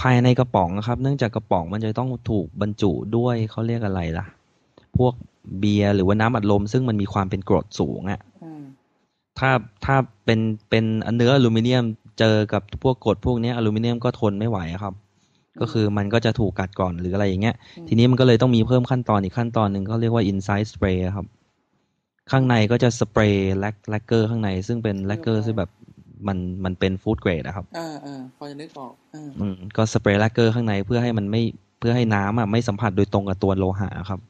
[0.00, 4.26] ภายในกระป๋องนะครับ เนื่องจากกระป๋องมันจะต้องถูกบรรจุด้วยเขาเรียกอะไรล่ะ
[4.98, 5.14] พวก
[5.58, 8.29] เบียร์หรือว่าน้ำอัดลมซึ่งมันมีความเป็นกรดสูงอะอืม
[9.38, 9.50] ถ้า
[9.84, 10.40] ถ้าเป็น
[10.70, 10.84] เป็น
[11.16, 11.84] เนื้ออลูมิเนียม
[12.18, 14.94] เจอกับพวกกรดพวกเนี้ยอลูมิเนียมก็ทนไม่ไหวอะครับ
[15.60, 17.54] ก็คือมันก็จะถูกกัดก่อนหรืออะไรอย่างเงี้ย
[17.88, 21.26] ทีนี้มันก็เลยต้องมีเพิ่มขั้นตอนอีกขั้นตอนหนึ่งเขาเรียกว่า inside spray ครับ
[22.30, 25.70] ข้างในก็จะสเปรย์แลกแลกเกอร์ข้างในซึ่งเป็นแลกเกอร์ซึ่งแบบ
[26.28, 31.42] มันมันเป็นฟู้ดเกรดอะครับอ่าอ่าพอจะนึกออกอ่าอืมก็สเปรย์แลกเกอร์ข้างในเพื่อให้มันไม่
[31.78, 34.20] เพื่อให้น้ำอะไม่สัมผัสโดยตรงกับตัวโลหะครับ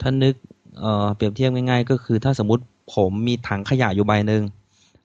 [0.00, 0.34] ถ้านึก
[0.80, 2.62] เอ่อเปรียบเทียบง่ายๆ ก็คือถ้าสมมติ
[2.94, 4.42] ผมมีถังขยะอยู่ใบหนึ่ง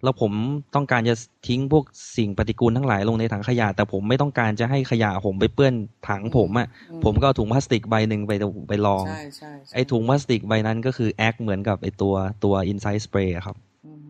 [0.04, 0.32] แล้วผม
[0.76, 1.16] ต้องการจะ
[1.48, 1.84] ทิ้งพวก
[2.18, 5.74] สิ่งปฏิกูลทั้งหลายลงในถังขยะ แต่ผมไม่ต้องการจะให้ขยะผมไปเปื้อน
[6.10, 8.32] ถังผมอะอืผมก็เอาถุงพลาสติกใบหนึ่งไป
[8.70, 14.06] ไปลองใช่ใช่ใช่ไอ้ถุงพลาสติกใบนั้นก็คือแอคเหมือนกับไอ้ตัวตัว inside spray อะครับอืม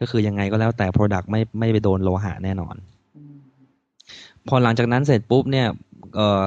[0.00, 2.74] ก็คือยังไงก็แล้วแต่ product ไม่ไม่ไปโดนโลหะแน่นอน
[3.16, 3.36] อืม
[4.48, 5.66] พอหลังจากนั้นเสร็จปุ๊บเนี่ย
[6.16, 6.46] เอ่อ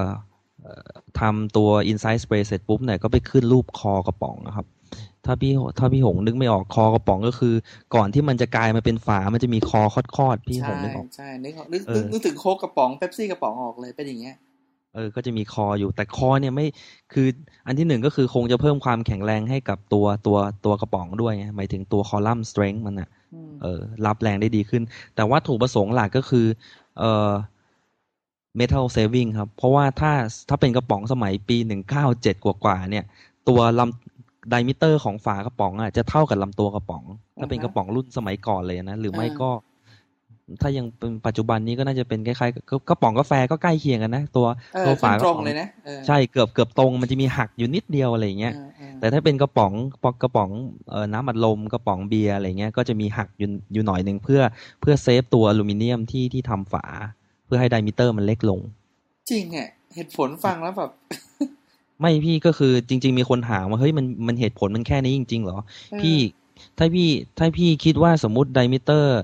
[0.61, 0.87] เอ่อ
[1.19, 4.65] ทำตัว inside spray เสร็จปุ๊บเนี่ยก็ไปขึ้นรูปคอกระป๋องนะครับ
[5.25, 7.53] ถ้าพี่ถ้าพี่หงนึกไม่ออกคอกระป๋องก็คือ
[7.95, 9.81] ก่อนที่มันจะกลายมาเป็นฝา มันจะมีคอ
[10.15, 14.35] คอดๆพี่หใช่งนึกออกใช่นึกออกนึกเอนึอกนึกถึงโค้กกระป๋องเป๊ปซี่กระป๋องออกเลยเป็นอย่างเงี้ย
[14.95, 16.67] เออ ก็จะมีคออยู่แต่คอเนี่ยไม่
[17.13, 17.27] คือ
[17.67, 24.83] อันที่หนึ่งก็คือคงจะเพิ่มความแข็งแรงให้กับตัวตัวตัวกระป๋องด้วยไงหมายถึงตัวคอลัมน์ strength มันอะอืมเออ รับแรงได้ดีขึ้น
[25.15, 26.45] แต่ว่าถูกประสงค์หลักก็คือ
[26.99, 27.31] เอ่อ
[28.59, 30.11] metal saving ครับ เพราะว่าถ้า
[30.49, 33.05] ถ้าเป็นกระป๋องสมัยปีหนึ่งเก้าเจ็ดกว่าๆเนี่ย
[33.49, 34.14] ตัวลำ
[34.49, 37.03] ไดมิเตอร์ของฝากระป๋องอะจะเท่ากับลำตัวกระป๋อง
[37.39, 39.49] ถ้าเป็นกระป๋องรุ่นสมัยก่อนเลยนะ หรือไม่ก็
[40.61, 50.49] ถ้ายังเป็นปัจจุบันนี้ก็น่าจะเป็นคล้ายๆกับกระป๋องกาแฟก็ใกล้เคียงกันนะ ตัวเออตัวตฝากระรงป๋องๆเลยนะเออใช่เกือบเกือบตรงมันจะมีหักอยู่นิดเดียวอะไรอย่างเงี้ยเออเออแต่ถ้าเป็นกระป๋องปอกกระป๋อง
[50.89, 54.41] เอ่อน้ำอัดลมกระป๋องเบียร์อะไรเงี้ยก็จะมีหักอยู่อยู่หน่อยหนึ่งเพื่อ
[54.81, 56.85] เพื่อ save ตัวอลูมิเนียมที่ที่ทำฝา
[57.45, 58.59] เพื่อให้ diameter มันเล็กลง
[59.29, 60.91] จริงอะเหตุผลฟังแล้วแบบ
[61.99, 65.57] ไม่พี่ก็คือจริง ๆ มีคนถามว่าเฮ้ยมันมันเหตุผลมันแค่นี้จริง ๆ เหรอ
[66.01, 66.17] พี่
[66.77, 69.19] ถ้าพี่ถ้าพี่คิดว่าสมมติ diameter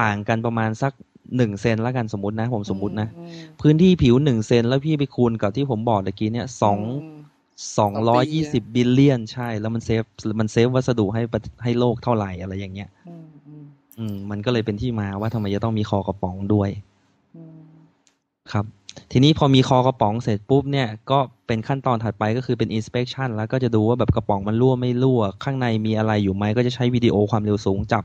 [0.00, 0.92] ต่างกันประมาณสัก
[1.36, 6.80] หนึ่งเซนแล้วกันสมมตินะผมสมมตินะอืมพื้นที่ผิวหนึ่งเซนแล้วพี่ไปคูณกับที่ผมบอกตะกี้เนี่ยสองม
[7.78, 10.02] สองร้อยยี่สิบ billion ใช่ แล้วมัน save
[10.40, 13.64] มัน save วัสดุให้ประให้โลกเท่าไหร่อะไรอย่างเงี้ยอืมอืม
[13.98, 16.70] อืมมันก็เลยเป็นที่มาว่าทำไมจะต้องมีคอกระป๋องด้วย
[17.36, 17.62] อืม
[18.52, 18.64] ครับ
[19.12, 28.04] ทีนี้พอมีคอกระป๋องเสร็จปุ๊บเนี่ยก็เป็นขั้นตอนถัดไปก็คือเป็น inspection แล้วก็จะดูว่าแบบกระป๋องมันรั่วไม่รั่ว ข้างในมีอะไรอยู่ไหมก็จะใช้วิดีโอความเร็วสูงจับ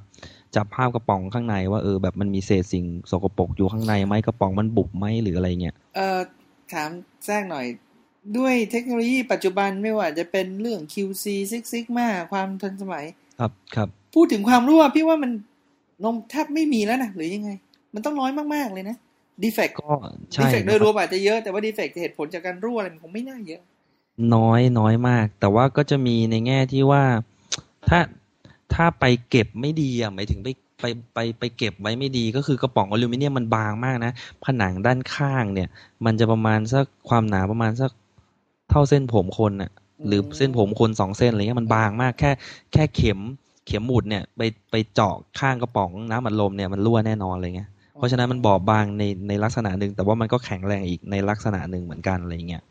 [0.55, 6.19] จับภาพกระป๋องข้างในว่าเออแบบมันมีเศษสิ่งสกปรกอยู่ข้างในไหมกระป๋องมันบุบไหมหรืออะไรเงี้ยเอ่อ
[6.73, 6.89] ถาม
[7.25, 7.65] แทรกหน่อย
[8.37, 13.05] ด้วยเทคโนโลยีปัจจุบันไม่ว่าจะเป็นเรื่อง QC Six Sigma ความทันสมัย
[13.39, 15.31] ครับครับ พูดถึงความรั่วพี่ว่ามัน
[16.03, 17.51] นมแทบไม่มีแล้วนะหรือยังไง
[17.93, 18.97] มันต้องน้อยมากๆเลยนะ
[19.43, 19.91] ดีเฟกต์ก็
[20.33, 23.61] ดีใช่เฟกต์โดนะยครรัวบมอาจจะเยอะแต่ว่าดีเฟกต์เหตุผลจากการรั่วอะไรมันคงไม่น่าเยอะ
[24.35, 27.03] น้อยน้อยมาก แต่ว่าก็จะมีในแง่ที่ว่า
[27.89, 27.99] ถ้า
[28.73, 30.47] ถ้าไปเก็บไม่ดีอะหมายถึงไป
[30.79, 34.11] ไปไปไปเก็บไว้ไม่ดีก็คือกระป๋องอลูมิเนียมมันบางมากนะ
[34.43, 35.69] ผนังด้านข้างเนี่ย
[36.05, 37.91] มันจะประมาณสักความหนาประมาณสัก
[38.69, 39.71] เท่าเส้นผมคนน่ะ
[40.07, 42.31] หรือเส้นผมคนสองเส้นอะไรเงี้ยมันบางมากแค่
[42.73, 43.19] แค่เข็ม
[43.67, 52.63] เข็มหมุดเนี่ย ไปไปเจาะข้างกระป๋องน้ำอัดลมเนี่ยมันรั่วแน่นอนอะไรเงี้ย เพราะฉะนั้นมันบอบบางในในลักษณะหนึ่งแต่ว่ามันก็แข็งแรงอีกในลักษณะหนึ่งเหมือนกันอะไรเงี้ย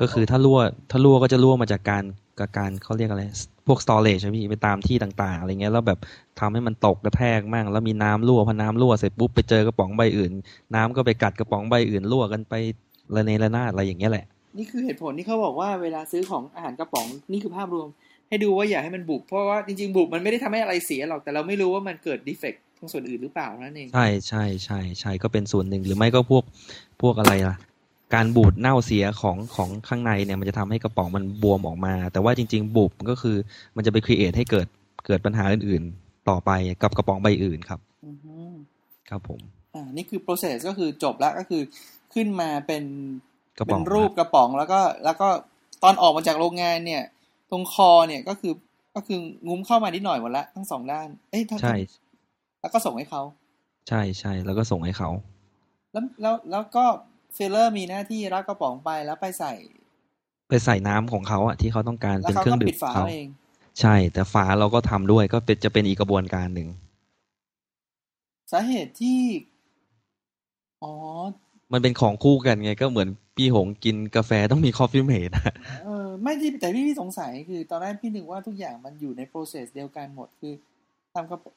[0.00, 0.58] ก็คือถ้ารั่ว
[0.90, 2.04] ถ้ารั่วก็จะรั่วมาจากการ
[2.38, 3.22] กับการเขาเรียกอะไร
[3.66, 5.98] พวก storage อะพี่ไปตามที่ต่าง ๆ อะไรเงี้ยแล้วแบบ
[6.40, 10.32] ทำให้มันตกกระแทกมั่งแล้วมีน้ำรั่วพอน้ำรั่วเสร็จปุ๊บไปเจอกระป๋องใบอื่น
[10.74, 12.54] น้ำก็ไปกัดกระป๋องใบอื่นรั่วกันไป
[13.14, 14.26] ระเนระนาดอะไรอย่างเงี้ยแหละ
[14.58, 17.88] นี่คือเหตุผลที่เขาบอกว่าเวลาซื้อของอาหารกระป๋องนี่คือภาพรวม
[18.28, 26.44] ให้ดูว่าอย่าให้มันบุบเพราะว่าจริงๆบุบมันไม่ได้ทำให้อะไรเสียหรอกแต่เราไม่รู้ว่ามันเกิดดีเฟกต์ต รงส่วนอื่นหรือเปล่านั่นเองใช่ใช่ใช่ใช่ก็เป็นส่วนหนึ่งหรือไม่ก็พวก
[27.02, 27.56] พวกอะไรล่ะ
[28.14, 33.36] การบูดเน่าเสียของของข้างในเนี่ยมันจะทำให้กระป๋องมันบวมออกมา แต่ว่าจริง ๆ บุบก็คือ
[33.76, 34.66] มันจะไป create ให้เกิด
[35.06, 36.50] เกิดปัญหาอื่นๆ ต่อไป
[36.82, 38.34] กับกระป๋องใบอื่นครับอือฮึ
[39.08, 39.40] ครับผม
[39.74, 41.62] อ่านี่คือ process ก็คือจบแล้วก็คือ
[42.14, 42.84] ขึ้นมาเป็น
[43.58, 45.28] กระป๋เป็นรูปกระป๋องแล้วก็แล้วก็
[45.82, 47.02] ตอนออกมาจากโรงงานเนี่ย
[47.50, 48.52] ตรงคอเนี่ยก็คือ
[48.94, 49.18] ก็คือ
[49.48, 51.76] งุ้มเข้ามานิดหน่อยหมดละทั้งสองด้าน เอ้ยทั้งใช่
[52.62, 53.22] แล้วก็ส่งให้เขา
[53.88, 55.10] ใช่ใช่แล้วก็ส่งให้เขา
[55.92, 56.84] แล้วแล้วแล้วก็
[57.36, 59.52] ฟิลเลอร์มีหน้าที่รับกระป๋องไปแล้วไปใส่
[60.48, 63.26] ไปใส่น้ำของเขาอะที่เขาต้องการแล้วเป็นเครื่องดื่มเขาก็ปิดฝาเขาเอง
[63.80, 66.68] ใช่ แต่ฝาเราก็ทำด้วยก็เป็นจะเป็นอีกกระบวนการหนึ่ง
[68.52, 69.20] สาเหตุที่
[70.82, 70.92] อ๋อ
[71.72, 80.52] มันเป็นของคู่กันไง ก็เหมือนพี่หงกินกาแฟต้องมี Coffee-mate อะเออไม่ที่แต่พี่พี่สงสัยคือ ตอนแรกพี่นึกว่าทุกอย่างมันอยู่ใน process เดียวกันหมดคือ
[81.14, 81.54] ทำกระป๋อง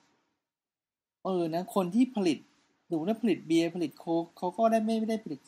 [1.25, 2.37] เออนะ คนที่ผลิต
[2.87, 5.39] หรือว่าผลิตเบียร์ผลิตโค้กเขาก็ได้ไม่ไม่ได้ผลิต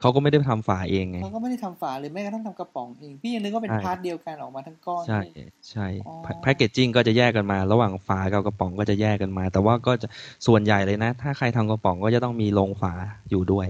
[0.00, 10.08] เขาก็ไม่ได้ทำฝาเองไงเขาก็ไม่ได้ทำฝาหรือแม้กระทั่งทำกระป๋องเอง พี่ยังนึกว่าเป็นใช่ part เดียวกันออกมาทั้งก้อน ใช่นี่ใช่อ๋อ packaging ก็จะแยกกันมา ระหว่างฝากับกระป๋องก็จะแยกกันมา แต่ว่าก็จะ
[10.46, 12.92] ส่วนใหญ่เลยนะ ถ้าใครทำกระป๋องก็จะต้องมีโรงฝา
[13.30, 13.66] อยู่ด้วย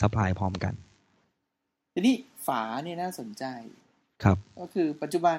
[0.00, 0.74] supply พร้อมกัน
[1.94, 2.14] ทีนี้
[2.46, 3.44] ฝาเนี่ยน่าสนใจ
[4.24, 5.38] ครับ ก็คือปัจจุบัน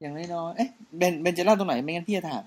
[0.00, 2.44] อย่างน้อยๆเอ๊ะเบนเบนจะเล่าตรงไหนไม่งั้นพี่จะถาม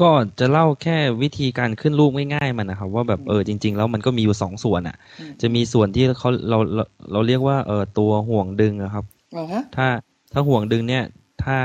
[0.00, 9.04] ก็จะเล่าแค่วิธีการขึ้นรูปง่ายๆมันนะครับว่าแบบอืมเออจริง ๆ แล้วมันก็มีอยู่สองส่วนอะอืมจะมีส่วนที่เขาเราเราเราเรียกว่าเออตัวห่วงดึงอะครับ
[9.36, 9.86] อ๋อฮะถ้า
[10.32, 11.04] ถ้าห่วงดึงเนี่ย
[11.42, 11.56] ถ้า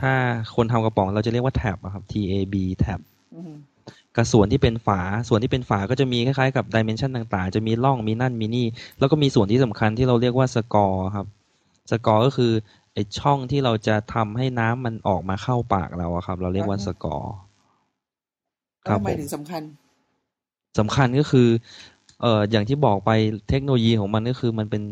[0.00, 0.12] ถ้า
[0.54, 3.00] คนทำกระป๋องเราจะเรียกว่าแท็บอะครับ T A B แท็บ
[3.34, 3.54] อืม
[4.16, 8.66] กับส่วนที่เป็นฝาส่วนที่เป็นฝาก็จะมีคล้ายๆกับดิเมนชันต่างๆ จะมีร่องมีนั่นมีนี่
[8.98, 11.26] แล้วก็มีส่วนที่สำคัญที่เราเรียกว่าสกอร์ครับ
[11.90, 12.52] สกอร์ก็คือ
[12.96, 17.34] ไอช่องที่เราจะทำให้น้ำมันออกมาเข้าปากเราอะครับ เราเรียกว่าสกอร์
[18.84, 19.62] แล้วทำไมผมถึงสำคัญ
[20.78, 21.48] สำคัญก็คือ
[22.22, 23.10] เอ่ออย่างที่บอกไป
[23.48, 24.82] เทคโนโลยีของมันก็คือมันเป็น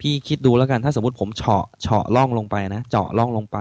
[0.00, 3.58] พี่คิดดูแล้วกันถ้าสมมติผมเฉาะเฉาะล่องลงไปนะ เจาะล่องลงไป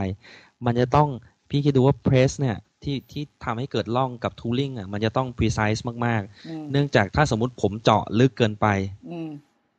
[0.65, 1.09] มันจะต้อง
[1.49, 8.67] พี่คิดดูว่าเพรสเนี่ยที่ที่ทำให้เกิดล่องกับทูริงอะมันจะต้อง precise มากอืมๆเนื่องจากถ้าสมมติผมเจาะลึกเกินไป
[9.09, 9.29] อืม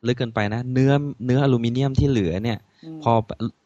[0.06, 0.92] ลึกเกินไปนะ เนื้อ
[1.26, 2.62] เนื้ออลูมิเนียมที่เหลือเนี่ยม
[3.02, 3.12] พอ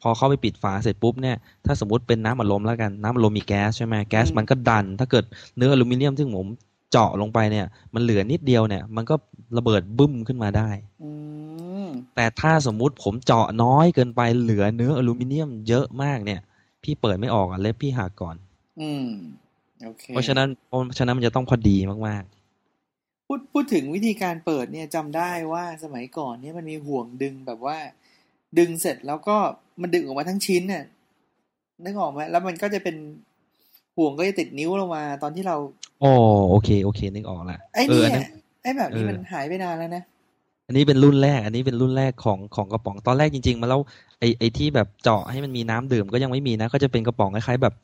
[0.00, 5.24] พอเข้าไปปิดฝาเสร็จปุ๊บเนี่ยถ้าสมมติเป็นน้ำอัดลมแล้วกันน้ำอัดลมมีแก๊สใช่ไหมแก๊สอืมมันก็ดัน ถ้าเกิด
[5.56, 6.48] เนื้ออลูมิเนียมที่ผม
[6.92, 9.14] เจาะลงไปเนี่ย มันเหลือนิดเดียวเนี่ย มันก็
[9.56, 10.68] ระเบิดบึ้มขึ้นมาได้
[11.04, 11.10] อื
[11.84, 16.40] มแต่ถ้าสมมุติผมเจาะน้อยเกินไปเหลือเนื้ออลูมิเนียมเยอะมากเนี่ย
[16.82, 18.36] พี่เปิดไม่ออกอะเล็บพี่หักก่อน
[18.80, 19.08] อืม
[19.84, 21.76] โอเคเพราะฉะนั้นเพราะฉะนั้นมันจะต้องพอดี
[22.08, 22.24] มาก
[23.28, 27.78] พูดพูดถึงวิธีการเปิดเนี่ยจำได้ว่าสมัยก่อนเนี่ยมันมีห่วงดึงแบบว่า
[28.58, 29.36] ดึงเสร็จแล้วก็
[29.80, 30.84] มันดึงออกมาทั้งชิ้นเนี่ย
[31.84, 32.96] นึกออกไหมแล้วมันก็จะเป็น
[33.96, 36.12] ห่วงก็จะติดนิ้วลงมาตอนที่เราๆอ๋อ
[36.50, 38.26] โอเคโอเค นึกออกละไอ้เออเนี่อันนั้น
[38.62, 40.02] ไอ้แบบนี้เออมันหายไปนานแล้วนะ
[40.66, 43.80] อันนี้เป็นรุ่นแรก อันนี้เป็นรุ่นแรกของของกระป๋องตอนแรกจริง ๆ มาแล้ว
[44.18, 47.74] ไอไอที่แบบเจาะให้มันมีน้ำดื่มก็ยังไม่มีนะ ก็จะเป็นกระป๋องคล้ายๆแบบ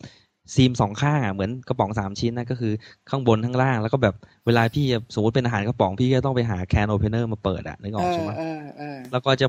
[0.55, 2.73] seam สองข้างอะเหมือนกระป๋องสามชิ้นนะก็คือ
[3.11, 4.15] ข้างบนข้างล่าง แล้วก็แบบ
[4.47, 9.47] เวลาพี่จะสมมติเป็นอาหารกระป๋องพี่ก็ต้องไปหา can opener มาเปิดอะนึกอเออกอใช่ไหมเออเออแล้วก็จะ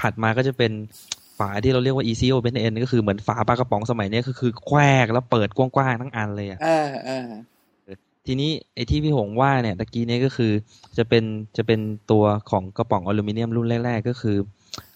[0.00, 0.72] ถัดมาก็จะเป็น
[1.38, 7.28] ฝาที่เราเรียกว่า easy open end ก็คือเหมือนฝาปลากระป๋องสมัยเนี้ยก็คือแควกแล้วเปิดกว้างๆทั้งอันเลยอะเออเออ
[8.26, 10.52] ทีนี้ไอ้ที่พี่หงว่าเนี่ยตะกี้เนี้ยก็คือ
[10.98, 11.24] จะเป็น
[11.56, 14.36] จะเป็นตัวของกระป๋องอลูมิเนียมรุ่นแรกๆก็คือ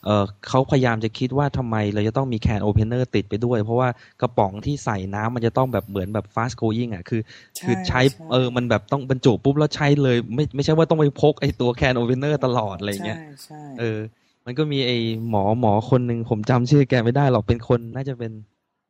[0.05, 3.89] เออเขาพยายามจะคิดว่าทำไมเราจะต้องมี can opener ติดไปด้วย เพราะว่า
[4.21, 7.21] กระป๋องที่ใส่น้ำมันจะต้องแบบเหมือนแบบ fast going อะคือ
[7.65, 8.01] คือใช้
[8.33, 13.99] เออมันแบบต้องบรรจุปุ๊บแล้วใช้เลย ไม่ไม่ใช่ว่าต้องไปพกไอ้ตัว can opener ตลอดอะไรเงี้ยใช่ใช่เออ
[14.45, 14.97] มันก็มีไอ้
[15.29, 18.33] หมอหมอคนหนึ่งผมจำชื่อแกไม่ได้หรอกเป็นคนน่าจะเป็น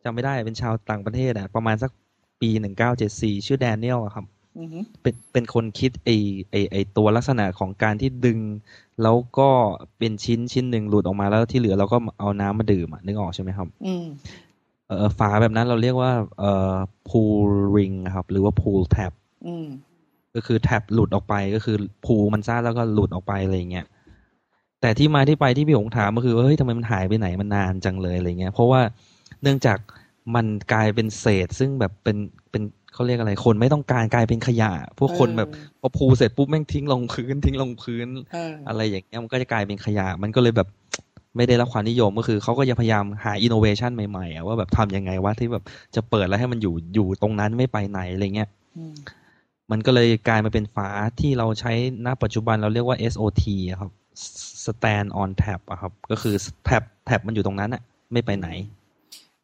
[0.04, 1.90] จำไม่ได้เป็นชาวต่างประเทศอะประมาณสัก
[2.40, 4.35] ปีหนึ่งเก้าเจ็ดสี่ชื่อแดเนียลอะครับอือฮึ
[5.02, 6.10] เป็นเป็นคนคิดไอ
[6.50, 8.38] ไอไอตัวลักษณะของการที่ดึง
[9.02, 9.48] แล้วก็
[9.98, 14.06] เป็นชิ้นชิ้นหนึ่งหลุดออกมาแล้วที่เหลือเราก็เอาน้ำมาดื่มอะนึกออกใช่ไหมครับ อืม
[14.88, 16.76] เออฝาแบบนั้นเราเรียกว่าเอ่อ
[17.08, 19.12] pool ring ครับ หรือว่า pool tab
[19.46, 19.66] อืม
[20.34, 23.86] ก็คือแท็บหลุดออกไปก็คือพูมันซ่าแล้วก็หลุดออกไปอะไรเงี้ย
[24.80, 28.80] แต่ที่มาที่ไปที่พี่หงถามก็คือว่าเฮ้ยทำไมมันหายไปไหนมันนานจังเลยอะไรเงี้ยเพราะว่า
[29.42, 29.78] เนื่องจาก
[30.34, 32.16] มันกลายเป็นเศษซึ่งแบบเป็น
[32.50, 32.62] เป็น
[32.96, 35.48] เขาเรียกอะไรคนไม่ต้องการกลายเป็นขยะ พวกคนแบบ
[35.80, 40.68] พอพูเสร็จปุ๊บแม่งทิ้งลงพื้นทิ้งลงพื้นเอออะไรอย่างเงี้ยมันก็จะกลายเป็นขยะ มันก็เลยแบบ
[41.36, 48.94] ไม่ได้รับความนิยมก็คือเขาก็จะพยายามหาอินโนเวชันใหม่ๆอะว่าแบบทำยังไงวะที่แบบจะเปิดแล้วให้มันอยู่อยู่ตรงนั้นไม่ไปไหนอะไรเงี้ยอืม
[49.70, 50.88] มันก็เลยกลายมาเป็นฝา
[51.20, 51.72] ที่เราใช้
[52.06, 53.90] ณปัจจุบันเราเรียกว่า SOT อะครับ
[54.64, 56.34] stand on tap อะครับ ก็คือ
[56.68, 57.82] tap tap มันอยู่ตรงนั้นอะ
[58.12, 58.48] ไม่ไปไหน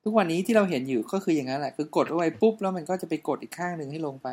[0.04, 4.28] ทุกวันนี้ที่เราเห็นอยู่ก็คืออย่างนั้นแหละคือกดเอาไว้ปุ๊บแล้วมันก็จะไปกดอีกข้างหนึ่งให้ลงไป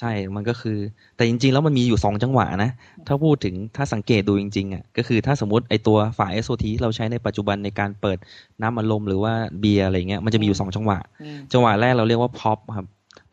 [0.00, 0.78] ใช่ มันก็คือ
[1.16, 2.70] แต่จริง ๆ แล้วมันมีอยู่สองจังหวะนะ
[3.06, 8.18] ถ้าพูดถึงถ้าสังเกตดูจริงๆอะก็คือถ้าสมมติไอตัวฝา SOT ที่เราใช้ในปัจจุบันในการเปิด
[8.62, 12.86] น้ำอัดลมหรือว่าเบียร์อะไรเงี้ยมันจะมีอยู่สองจังหวะอืมจังหวะแรกเราเรียกว่า pop ครับ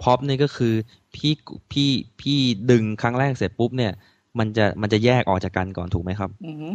[0.03, 0.73] pop นี่ก็คือ
[1.15, 1.33] พี่
[1.71, 1.89] พี่
[2.21, 2.37] พี่
[2.71, 3.91] ดึงครั้งแรกเสร็จปุ๊บเนี่ย
[4.39, 6.69] มันจะมันจะแยกออกจากกันก่อนถูกไหมครับอือฮึ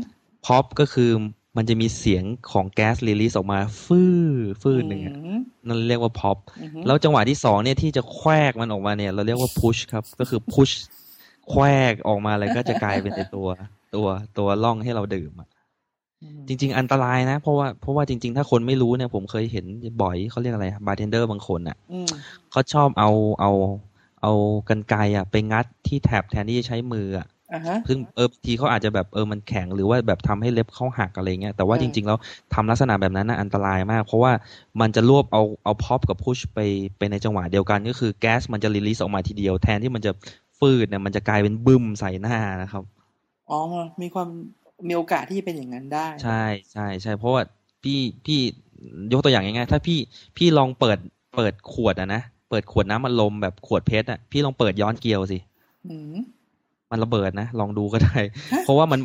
[0.47, 1.11] พ็อปก็คือ
[1.57, 4.16] มันจะมีเสียงของแก๊สรีลีสออกมาฟื่อ
[4.62, 10.71] ฟื่อหนึ่งอะอืมนั่นเรียกว่าพ็อปอือฮึแล้วจังหวะที่สองเนี่ยที่จะแควกมันออกมาเนี่ย เราเรียกว่าพุชครับ ก็คือพุช
[11.49, 13.49] แควกออกมาเลยก็จะกลายเป็นในตัว
[13.95, 14.07] ตัว
[14.38, 15.49] ตัวล่องให้เราดื่มอะ
[16.49, 19.66] จริง ๆ อันตรายนะ เพราะว่าเพราะว่าจริง ๆ ถ้าคนไม่รู้เนี่ย ผมเคยเห็น
[20.03, 22.09] บ่อยเขาเรียกอะไรบาร์เทนเดอร์บางคนอะอืม
[22.51, 23.53] เขาชอบเอาเอา
[24.23, 24.33] เอา
[24.69, 27.36] กรรไกรอะ ไปงัดที่ tab แทนที่จะใช้มืออะอ่าฮะ
[27.89, 32.19] ซึ่งเออบางทีเขาอาจจะแบบเออมันแข็งหรือว่าแบบทำให้เล็บเขาหักอะไรเงี้ยแต่ว่าอืมจริง ๆ แล้ว
[32.55, 34.33] ทำลักษณะแบบนั้นน่ะอันตรายมาก เพราะว่า
[34.81, 36.59] มันจะรวบเอาเอาพ็อปกับ push ไป
[36.99, 40.13] ไปในจังหวะเดียวกัน ก็คือแก๊สมันจะ release ออกมาทีเดียวแทนที่มันจะ
[40.59, 42.85] ฟืดเนี่ยมันจะกลายเป็นบึ้มใส่หน้านะครับ
[43.51, 43.59] อ๋อ
[44.03, 44.29] มีความ
[44.89, 47.43] มีโอกาสที่จะเป็นอย่างนั้นได้ ใช่ใช่ใช่เพราะว่า
[47.83, 48.39] พี่พี่
[49.13, 49.99] ยกตัวอย่างง่ายๆถ้าพี่
[50.37, 50.99] พี่ลองเปิด
[51.37, 55.39] เปิดขวดอะนะเปิดขวดน้ำมันลมแบบขวดเพชรอะพี่ลองเปิดย้อนเกลียวสิ
[55.87, 55.95] อื
[56.97, 58.19] มมันระเบิดนะลองดูก็ได้
[58.65, 59.01] เพราะว่ามัน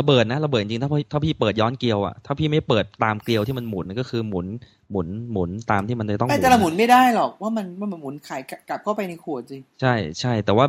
[0.00, 4.46] ระเบิดนะระเบิดจริงถ้าพี่ถ้าพี่เปิดย้อนเกลียวอะถ้าพี่ไม่เปิดตามเกลียวที่มันหมุนก็คือหมุน
[4.90, 10.66] หมุนหมุนตามที่มันจะต้องหไม่มุนแต่เราหมุนไม่ได้หรอกว่ามันว่ามันหมุนขายกลับเข้าไปในขวดสิใช่ใช่แต่ว่า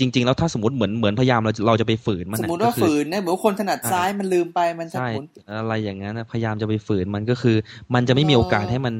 [0.00, 5.26] จริง ๆ แล้วถ้าสมมติเหมือนเหมือนพยายามเราเราจะไปฝืนมันสมอะมติว่าก็คือฝืนนะเหมือนคนถนัดใช่ซ้ายมันลืมไปมันจะใช่หมุน
[5.58, 7.56] อะไรอย่างนั้นนะพยายามจะไปฝืนมันก็คือ
[7.94, 8.94] มันจะไม่มีโอกาสอ๋อให้มัน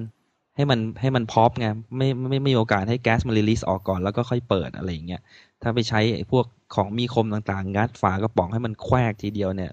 [0.56, 5.20] ให้มันให้มันพอปไงไม่ไม่ไม่ไม่มีโอกาสให้แก๊สมันรีลีสออกก่อนแล้วก็ค่อยเปิดอะไรอย่างเงี้ย
[5.64, 9.70] ถ้าไปใช้ไอ้พวกของมีคมต่างๆ งัดฝากระป๋องให้มันแควกทีเดียวเนี่ย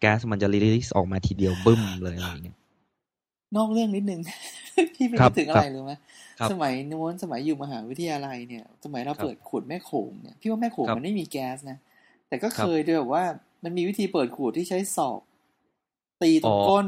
[0.00, 2.56] แก๊สมันจะรีลีสออกมาทีเดียวบึ้มเลยอะไรอย่างเงี้ย
[3.56, 4.20] นอกเรื่องนิดนึง
[4.94, 5.92] พี่ไปครันึบกถึงอะไรรู้ไหม
[6.40, 11.78] ครับสมัยโน้นสมัยอยู่มหาวิทยาลัยเนี่ย สมัยเราครับเปิดขวดแม่โขงเนี่ยพี่ว่าแม่โขงครับมันไม่มีแก๊สนะ
[12.28, 13.24] แต่ก็ครับเคยด้วยแบบว่า
[13.64, 15.20] มันมีวิธีเปิดขวดที่ใช้ศอก
[16.22, 16.86] ตีตรอ๋งอก้น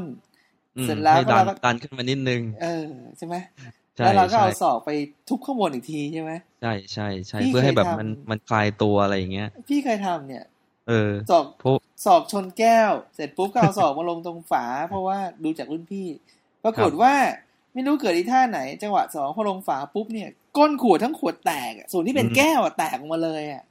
[0.77, 2.87] อืมเสร็จแล้วให้ดันเราก็ดันขึ้นมานิดนึง เออ
[3.17, 4.89] ใช่ไหมใช่ แล้วเราก็ใช่เอาศอกไป
[5.29, 10.43] ทุบข้างบนอีกทีใช่ไหมใช่ใช่ใช่พี่เพื่อให้แบบเคยทำมันมันคลายตัวอะไรอย่างเงี้ย พี่เคยทำเนี่ย
[10.89, 11.75] เออศอกเพราะ
[12.05, 16.07] ศอกชนแก้ว เสร็จปุ๊บก็เอาศอกมาลงตรงฝา เพราะว่าดูจากรุ่นพี่
[16.63, 17.13] ปรากฏว่า
[17.73, 23.63] ไม่รู้เกิดอีท่าไหน จังหวะสองพอลงฝาปุ๊บเนี่ย ก้นขวดทั้งขวดแตกอะส่วนที่เป็นแก้วอะแตกออกมาเลยอะ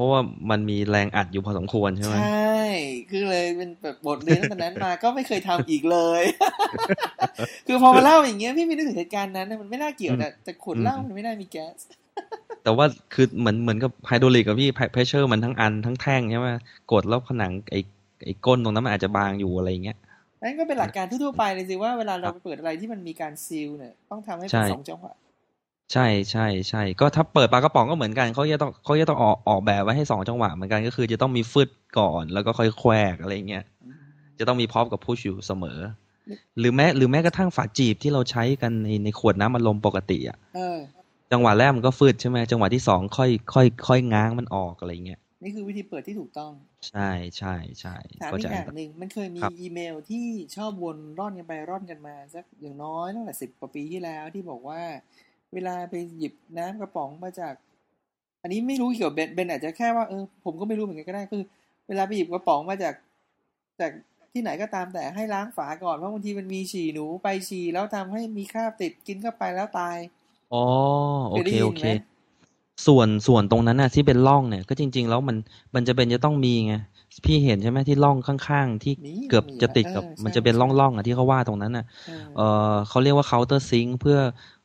[0.00, 2.62] ราะว่ามันมีแรงอัดอยู่พอสมควรใช่ไหมใช่
[3.10, 6.22] คือเลยเป็นแบบบทเรียนตั้งแต่นั้นมาก็ไม่เคยทำอีกเลย
[7.66, 11.78] คือพอมาเล่าอย่างเงี้ยพี่ไม่นึกถึงเหตุการณ์นั้นนะมันไม่น่าเกี่ยวแต่แต่ขวดเหล้ามันไม่น่ามีแก๊ส
[12.64, 16.48] แต่ว่าคือเหมือนเหมือนกับไฮโดรลิกกับพี่เพรสเชอร์มันทั้งอันทั้งแท่งใช่ไหม
[16.92, 17.80] กดแล้วผนังไอ้
[18.24, 19.98] ไอ้ก้นตรงนั้นมันอาจจะบางอยู่อะไรอย่างเงี้ย
[20.42, 25.12] นั่นก็เป็นหลักการทั่วๆไปเลยสิว่าเวลาเราไปเปิดอะไรที่มันมีการซีลเนี่ยต้องทำให้ใช่เป็นสองจังหวะ
[25.92, 33.64] ใช่ใช่ใช่ก็ถ้าเปิดปลากระป๋องก็เหมือนกันเขาจะต้องเขาจะต้องออกออกแบบไว้ให้สองจังหวะเหมือนกันก็คือจะต้องมีฟึดก่อนแล้วก็ค่อยแควกอะไรอย่างเงี้ย
[34.38, 35.78] จะต้องมีพร้อมกับพุชอยู่เสมอ
[36.58, 40.78] หรือแม้หรือแม้กระทั่งฝาจีบที่เราใช้กันในในขวดน้ำมันลมปกติอะเออ
[41.32, 46.52] จังหวะแรกมันก็ฟืดใช่ไหมจังหวะที่สองค่อยค่อยค่อยง้างมันออกอะไรเงี้ยนี่คือวิธีเปิดที่ถูกต้อง
[46.88, 50.26] ใช่ใช่ใช่ถามเข้าอีใจกอย่างหนึ่งมันเคยมีครับอีเมลที่
[50.56, 54.80] ชอบวนร่อนกันไปร่อนกันมาสักอย่างน้อยตั้งแต่สิบกว่าปีที่แล้วที่บอกว่า
[55.54, 57.54] เวลาไปหยิบน้ำกระป๋องมาจาก
[58.42, 61.42] อันนี้ไม่รู้เกี่ยวกับเบนเบนอาจจะแค่ว่าเออผมก็ไม่รู้เหมือนกันก็ได้คือ
[61.88, 62.94] เวลาไปหยิบกระป๋องมาจาก
[63.80, 63.90] จาก
[64.32, 69.96] ที่ไหนก็ตามแต่ให้ล้างฝาก่อนเพราะบางทีมันมีฉี่หนูไปฉี่แล้วทำให้มีคราบติดกินเข้าไปแล้วตาย
[70.52, 70.64] อ๋อ
[71.30, 71.88] โอเคยได้เคยินโอเคไหม
[72.86, 75.36] ส่วนส่วนตรงนั้นน่ะที่เป็นร่องเนี่ย ก็จริง ๆ แล้วมัน
[75.74, 76.74] มันจะเป็นจะต้องมีไง
[77.26, 82.40] พี่เห็นใช่ไหมที่ร่องข้างๆ ที่มีเกือบมีจะติดเออกับใช่มันจะเป็นร่องๆอะที่เขาว่าตรงนั้นน่ะเออเอ
[82.72, 84.18] อเขาเรียกว่า counter sink เพื่อ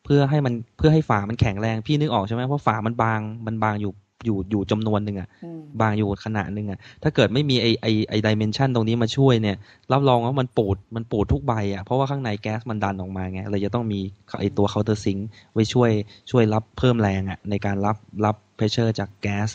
[0.06, 3.94] เพื่อให้มันเพื่อให้ฝามันแข็งแรงพี่นึกออกใช่ไหมเพราะฝามันบางมันบางอยู่
[4.26, 9.58] อยู่อยู่จำนวนหนึ่งอะอืมบางอยู่ขนาดหนึ่งอะถ้าเกิดไม่มีไอไอไอดิเมนชันตรงนี้มาช่วยเนี่ย
[9.92, 14.00] รับรองว่ามันปูดมันปูดทุกใบอะเพราะว่าข้างในแก๊สมันดันออกมาไงเลยจะต้องมี
[14.40, 15.18] ไอตัว countersink
[15.54, 15.92] ไว้ช่วย
[16.32, 19.50] ช่วยรับเพิ่มแรงอะในการรับรับ pressure จากแก๊ส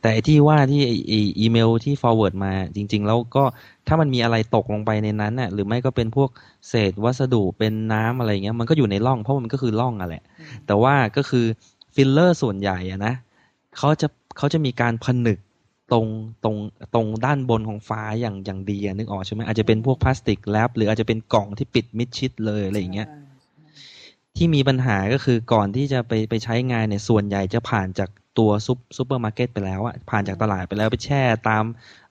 [0.00, 3.44] แต่ไอที่ว่าที่ไอไอ้อีเมลที่ forward มาจริง ๆ แล้วก็
[3.88, 6.30] ถ้ามันมีอะไรตกลงไปในนั้นน่ะหรือไม่ก็เป็นพวก
[6.68, 11.44] เศษวัสดุเป็นน้ำอะไรเงี้ยมันก็อยู่ในร่องเพราะมันก็คือร่องอะแหละอืมแต่ว่าก็คือ
[11.94, 13.14] ฟิลเลอร์ส่วนใหญ่อะนะ
[13.78, 15.38] เขาจะเขาจะมีการผนึก
[15.92, 16.06] ตรง
[16.44, 16.56] ตรง
[16.94, 23.20] ตรงด้านบนของฝาอย่างอย่างดีอะนึกออกใช่ไหมอาจจะเป็นพวกพลาสติก wrap หรืออาจจะเป็นกล่องที่ปิดมิดชิดเลยอะไรอย่างเงี้ยใช่
[24.36, 31.64] ที่มีปัญหาก็คือก่อนที่จะไปไปใช้งานเนี่ยส่วนใหญ่จะผ่านจาก ตัวซุปซูเปอร์มาร์เก็ตไปแล้วอะผ่านจากตลาดไปแล้วไปแช่ตาม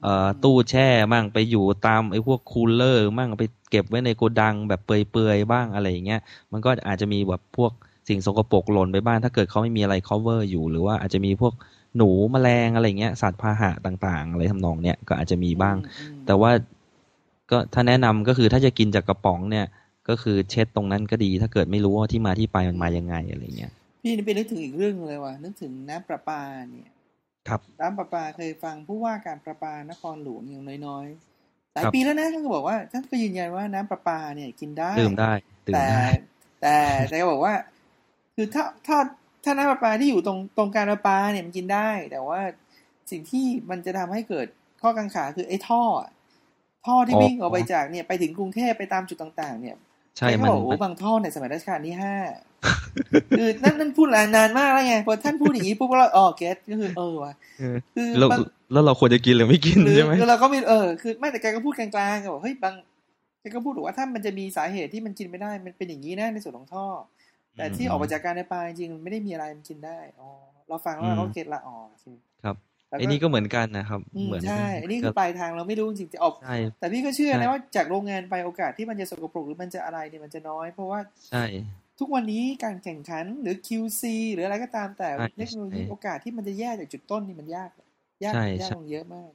[0.04, 7.72] เอ่อตู้แช่มั่งไปอยู่ตามไอ้พวก cooler มั่งไปเก็บไว้ในโกดังแบบเปื่อยๆบ้างอะไรอย่างเงี้ยมันก็อาจจะมีแบบพวก
[8.10, 11.54] สิ่งสกปรกหล่นไปบ้างถ้าเกิดเขาไม่มีอะไร cover อยู่ หรือว่าอาจจะมีพวก
[11.98, 16.52] หนูแมลงอะไรเงี้ยสัตว์พาหะต่างๆ อะไรทำนองเนี้ยก็อาจจะมีบ้างอืมแต่ว่า
[17.52, 19.66] ก็ถ้าแนะนำก็คือถ้าจะกินจากกระป๋องเนี่ย
[20.10, 23.72] ก็คือเช็ดตรงนั้นก็ดี ถ้าเกิดไม่รู้ว่าที่มาที่ไปมันมายังไงอะไรเงี้ย
[24.02, 26.42] พี่นี่ไปนึกถึงอีกเรื่องเลยว่ะนึกถึงน้ำประปา
[26.72, 26.90] เนี่ย
[27.48, 35.32] ครับน้ำประปาเคยฟังผู้ว่าการประปานครหลวงอย่างน้อยๆหลายปีแล้วนะท่านก็บอกว่าท่านก็ยืนยันว่าน้ำประปาเนี่ยกินได้ดื่มได้
[35.68, 36.06] ดื่มแต่ได้
[36.62, 36.78] แต่
[37.10, 37.54] แต่ก็บอกว่า
[38.36, 38.98] คือถ้าถ้า
[39.44, 42.40] ถ้าน้ำประปาที่อยู่ตรงตรงการประปาเนี่ยมันกินได้ แต่ว่า
[43.12, 44.48] สิ่งที่มันจะทำให้เกิด
[44.82, 46.12] ข้อกังขาคือไอ้ท่ออะ
[46.86, 49.76] ท่อที่วิ่งออกไปจากเนี่ยไปถึงกรุงเทพไปตามจุดต่าง ๆ เนี่ย
[50.18, 52.16] ใช่แกก็มันบอกโอ้บางท่อในสมัยรัชกาลที่ห้า
[53.38, 58.40] คือนั่นนั่นพูดนานมากแล้วไงพอท่านพูดอย่างนี้ปุ๊บเราอ๋อเก็ตก็คือเออว่ะเออคือแล้วบาง
[58.72, 62.74] แล้วเราควรจะกินหรือไม่กินหรือใช่ไหมคือเราก็ไม่เออคือไม่แต่แกก็พูดกลางๆก็บอกเฮ้ยบาง
[63.42, 66.86] แกก็พูดบอกว่าถ้ามันจะมีสาเหตุที่มันกินไม่ได้มันเป็นอย่างนี้นะในส่วนของท่อ
[67.58, 70.30] แต่ที่ออกมาจากการในปลาจริงๆมันไม่ได้มีอะไรมันกินได้อ๋อ
[70.68, 72.06] เราฟังแล้วเราก็เก็ตละอ๋อโอเค
[72.44, 72.56] ครับ
[72.90, 81.44] แล้วไอ้นี่ก็เหมือนกันนะครับอืมเหมือนใช่อันนี้คือปลายทางเราไม่รู้จริงๆจะออกใช่แต่พี่ก็เชื่อใช่นะว่าจากโรงงานไปโอกาสที่มันจะสกปรกหรือมันจะอะไรเนี่ยมันจะน้อย เพราะว่าใช่
[82.00, 84.02] ทุกวันนี้การแข่งขันหรือ QC
[84.34, 87.70] หรืออะไรก็ตามแต่ใช่เทคโนโลยีใช่โอกาสที่มันจะแย่จากจุดต้นนี่มันยาก
[88.24, 89.30] ยากใช่ยากใช่ลงเยอะมาก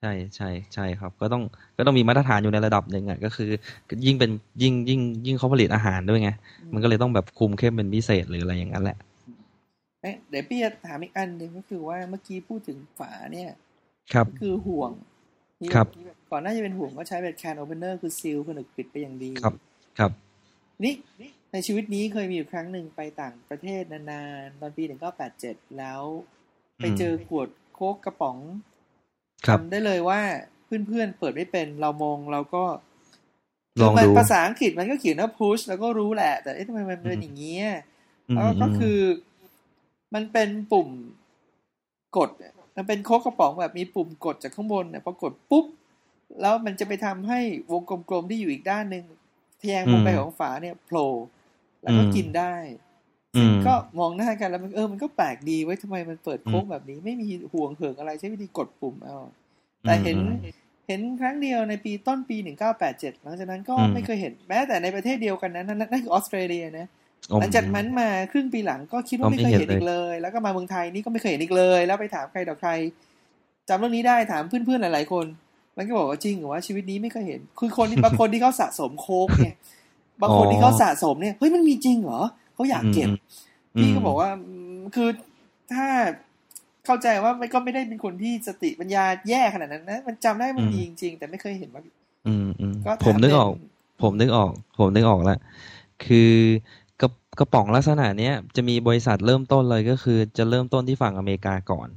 [0.00, 1.42] ใช่ใช่ใช่ครับ ก็ต้อง
[1.76, 3.50] ก็ต้องมีมาตรฐานอยู่ในระดับหนึ่งอะก็คือ
[4.06, 4.30] ยิ่งเป็น
[4.62, 6.30] ยิ่งยิ่งยิ่งเขาผลิตอาหารด้วยไง
[6.60, 8.96] อืมมันก็เลยต้องแบบคุมเข้มเป็นพิเศษหรืออะไรอย่างนั้นแหละ
[10.02, 13.50] เอ๊ะเดี๋ยวพี่จะถามอีกอันหนึ่งก็คือว่าเมื่อกี้พูดถึงฝาเนี่ย
[14.12, 14.90] ครับก็คือห่วง
[15.58, 19.54] ที่ครับที่แบบก่อนหน้าจะเป็นห่วงก็ใช้แบบแคนโอเ n นเนอร์คือซีลผนึกปิดไปอย่างดีครับ
[19.98, 20.10] ครับ
[20.84, 20.94] นี่
[21.54, 26.02] ในชีวิตนี้เคยมีอยู่ครั้งหนึ่งไปต่างประเทศนานๆ ตอนปีหนึ่งก็แปดเจ็ดแล้ว
[26.76, 28.38] ไปเจอขวดโค้กกระป๋อง
[29.46, 30.20] ครับจำได้เลยว่า
[30.64, 32.64] เพื่อนๆเปิดไม่เป็นเรามองเราก็
[33.80, 37.66] ลองคืมันดูภาษาอังกฤษมันก็เขียนว่า push แล้วก็รู้แหละ แต่เอ๊ะทำไมมันเป็นอย่างนี้ย
[38.28, 38.98] อืมแล้วก็คือ
[40.14, 40.88] มันเป็นปุ่ม
[42.16, 45.66] กดอะมันเป็นโค้กกระป๋องแบบมีปุ่มกดจากข้างบนเนี่ยพอกดปุ๊บ
[46.40, 47.40] แล้วมันจะไปทำให้
[47.72, 49.04] วงกลมๆที่อยู่อีกด้านหนึ่ง
[49.60, 51.10] ทะแยงลงไปของฝาเนี่ยโผล่
[51.84, 52.54] แล้วก็กินได้
[53.36, 59.18] อืมก็มองหน้ากันแล้วมันเออมันก็แปลกดีไว้ยทำไมมันเปิดโค้งแบบนี้ ไม่มีห่วงเหิงอะไรใช้วิธีกดปุ่มเอา
[59.82, 60.54] แต่เห็นอืม
[60.88, 66.86] เห็นครั้งเดียวในปีต้นปีหนึ่งเก้าแปดเจ็ดหลังจากนั้นก็อืมไม่เคยเห็นแม้แต่ในประเทศเดียวกันนั้นนั่นนั่นคือออสเตรเลียนะ
[67.30, 72.70] อืมหลังจากนั้นมาครึ่งปีหลังก็คิดว่าก็ไม่ไม่เคยเห็นเห็นอีกเลย แล้วก็มาเมืองไทยนี่ก็ไม่เคยเห็นอีกเลย แล้วไปถามใครต่อใคร
[73.68, 75.26] จำเรื่องนี้ได้ถามเพื่อนๆหลายๆคน
[75.76, 79.54] มันก็บอกว่าจริงเหรอว่าชีวิตนี้ไม่เคยเห็น คือคนที่บางคนที่เขาสะสมโค้กเนี่ย
[80.22, 82.20] บางคนที่เขาสะสมเนี่ยเฮ้ยมันมีจริงเหรอ
[82.54, 83.08] เขาอยากเก็บ
[83.76, 85.08] อืมพี่ก็บอกว่าอืมคือ
[85.72, 85.86] ถ้า
[86.86, 91.82] เข้าใจว่ามันก็ไม่ได้เป็นคนที่สติปัญญาแย่ขนาดนั้นนะมันจำได้มันมีจริงๆแต่ไม่เคยเห็นว่า
[92.26, 93.70] อืมอืมก็ผมนึกออกถามเป็น
[94.02, 95.38] ผมนึกออก ผมนึกออกแล้ว
[96.06, 96.32] คือ
[97.00, 97.08] กระ
[97.38, 101.88] กระป๋องลักษณะเนี้ยจะมีบริษัทเริ่มต้นเลยก็คือจะเริ่มต้นที่ฝั่งอเมริกาก่อน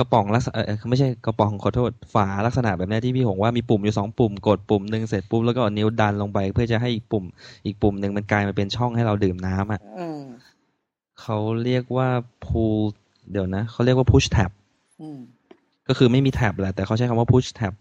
[0.00, 7.24] กระป๋องลักษณะเออไม่ใช่กระป๋องขอโทษฝาลักษณะแบบเนี้ยที่พี่หงว่ามีปุ่มอยู่สองปุ่มกดปุ่มหนึ่งเสร็จปุ๊บแล้วก็เอานิ้วดันลงไป เพื่อจะให้อีกปุ่ม
[7.66, 10.22] อีกปุ่มหนึ่งมันกลายมาเป็นช่องให้เราดื่มน้ำอะเออ
[11.20, 12.08] เขาเรียกว่า
[12.46, 12.80] pull
[13.30, 14.50] เดี๋ยวนะเขาเรียกว่า push tab
[15.00, 15.18] อืม
[15.88, 17.72] ก็คือไม่มีแท็บแหละแต่เขาใช้คำว่า push tab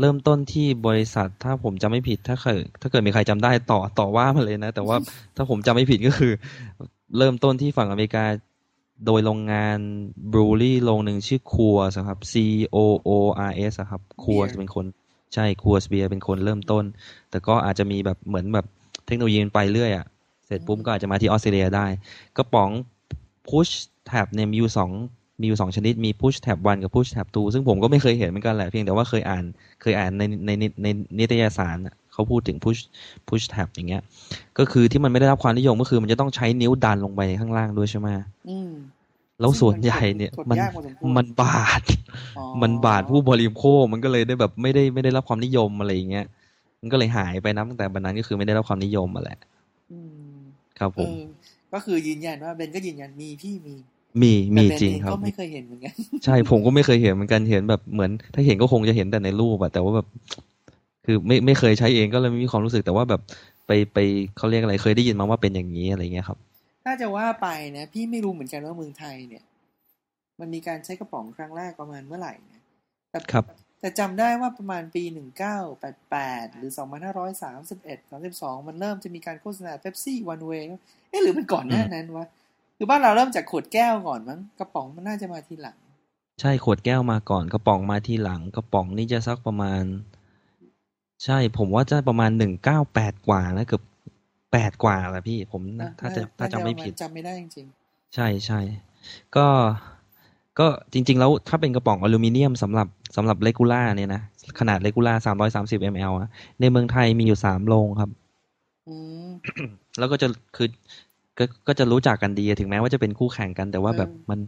[0.00, 4.96] เริ่มต้นที่บริษัทถ้าผมจำไม่ผิดถ้าเคยถ้าเกิดมีใครจำได้ต่อต่อว่ามาเลยนะ แต่ว่า
[5.36, 6.32] ถ้าผมจำไม่ผิดก็คือ
[7.18, 8.24] เริ่มต้นที่ฝั่งอเมริกา
[9.06, 9.78] โดยโรงงาน
[10.32, 12.34] บรูลี่โรงหนึ่งชื่อคัวสครับ C
[12.74, 12.76] O
[13.08, 13.10] O
[13.50, 14.86] R S อะครับคัว Beer เป็นคน
[15.34, 16.84] ใช่คัวสเบียเป็นคนเริ่มต้น
[17.30, 18.66] แต่ก็อาจจะมีแบบเหมือนแบบ
[19.06, 20.06] เทคโนโลยีมันไปเรื่อยอะ
[20.46, 21.86] เสร็จปุ๊บก็อาจจะมาที่ออสเตรเลียได้
[22.36, 22.70] กระป๋อง
[23.48, 23.72] push
[24.10, 24.90] tab เนี่ยมีอยู่สอง
[25.40, 29.44] มีอยู่สองชนิดมี push tab 1 กับ push tab 2 ซึ่งผมก็ไม่เคยเห็นเหมือนกันแหละเพียงแต่ว่าเคยอ่าน
[29.82, 30.86] เคยอ่านในในในใน
[31.18, 32.80] นิตยสารอะเขาพูดถึง push
[33.28, 34.02] push tab อย่างเงี้ย
[34.58, 38.08] ก็คือที่มันไม่ได้รับความนิยมก็คือมันจะต้องใช้นิ้วดันลงไปข้างล่างด้วยใช่ไหม
[38.48, 38.72] อืม
[39.40, 41.82] แล้วส่วนใหญ่เนี่ยกดมันยากพอสมควรมันบาด
[42.36, 46.26] อ๋อมันบาดผู้บริโภคมันก็เลยได้แบบไม่ได้ไม่ได้รับความนิยมอะไรอย่างเงี้ย
[46.80, 49.38] มันก็เลยหายไปนะตั้งแต่บันนั้นก็คือไม่ได้รับความนิยมมาแหละ
[49.92, 49.98] อื
[50.34, 50.38] ม
[50.78, 51.20] ครับผเอมอ
[51.72, 53.74] ก็คือยืนยันว่าเบนก็ยืนยันมีพี่มี
[54.22, 60.06] มีมีแต่เบนจริงเองครับก็ไม่เคยเห็นเหมือนกันใช่ผมก็ไม่เคยเห็นเหมือนกันเห็นแบบเหมือน ถ้าเห็นก็คงจะเห็นแต่ในรูปอะแต่ว่าแบบ
[61.06, 63.20] คือไม่ไม่เคยใช้เองก็เลยไม่มีความรู้สึกแต่ว่าแบบ
[63.66, 63.98] ไปไป
[64.36, 66.38] เขาเรียกอะไรเคยได้ยินมาว่าเป็นอย่างนี้อะไรเงี้ยครับ
[66.84, 69.44] ถ้าจะว่าไปนะพี่ไม่รู้เหมือนกันว่าเมืองไทยเนี่ย
[70.40, 72.62] มันมีการใช้กระป๋องครั้งแรกประมาณเมื่อไหร่นะ
[73.10, 73.44] แต่ครับ
[73.80, 80.52] แต่จำได้ว่าประมาณปีหนึ่งเก้าแปดแปดหรือสองพันห้าร้อยสามสิบเอ็ดสามสิบสองมันเริ่มจะมีการโฆษณาเ e ปซี่วันเว
[81.10, 82.26] เอ๊ะหรือมันก่อนหน้านั้นวะ
[82.76, 85.76] คือบ้านเราเริ่มจากขวดแก้วก่อนมั้งกระป๋องมันน่าจะมาทีหลัง
[86.40, 89.82] ใช่ขวดแก้วมาก่อนกระป๋องมาทีหลัง กระป๋องนี่จะสักประมาณ
[91.24, 93.82] ใช่ผมว่าจะประมาณหนึ่งเก้าแปดกว่านะเกือบ
[94.54, 97.66] แปดกว่าแหละพี่ผมนะถ้าจะถ้าจำไม่ผิดจำไม่ได้จริง
[98.14, 98.60] ใช่ใช่
[99.36, 99.46] ก็
[100.58, 104.20] ก็จริง ๆ แล้วถ้าเป็นกระป๋องอลูมิเนียมสำหรับสำหรับเลกูล่าเนี่ยนะ
[104.60, 106.30] ขนาดเลกูล่าสามร้อยสามสิบมลอะ
[106.60, 108.96] ในเมืองไทยมีอยู่สามโรงครับๆอื
[109.26, 109.28] ม
[109.98, 110.68] แล้วก็จะคือ
[111.38, 114.38] ก็ก็จะรู้จักกันดีถึงแม้ว่าจะเป็นคู่แข่งกัน แต่ว่าแบบเออมัน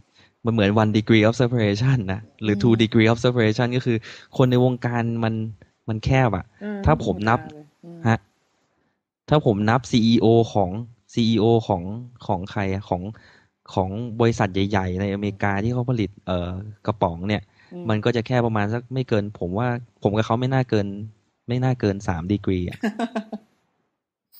[0.45, 3.97] มันเหมือน one degree of separation นะ หรือ two อืม degree of separation ก็คือ
[4.37, 5.33] คนในวงการมัน
[5.89, 8.19] มันแคบอะเออถ้าผมนับธรรมดาเลยอืมฮะ
[9.29, 10.71] ถ้าผมนับซีอของ
[11.13, 11.83] ซีอของ
[12.27, 13.01] ของใครอะของ
[13.73, 16.51] ของบริษัทใหญ่ ๆ ในอเมริกาที่เขาผลิตเอ่อ
[16.85, 17.41] กระป๋องเนี่ย
[17.73, 19.67] อืมันก็จะแค่ประมาณสักไม่เกิน ผมว่า
[20.03, 20.87] ผมกับเขาไม่น่าเกิน
[21.47, 22.79] ไม่น่าเกินสามดีกรีอะ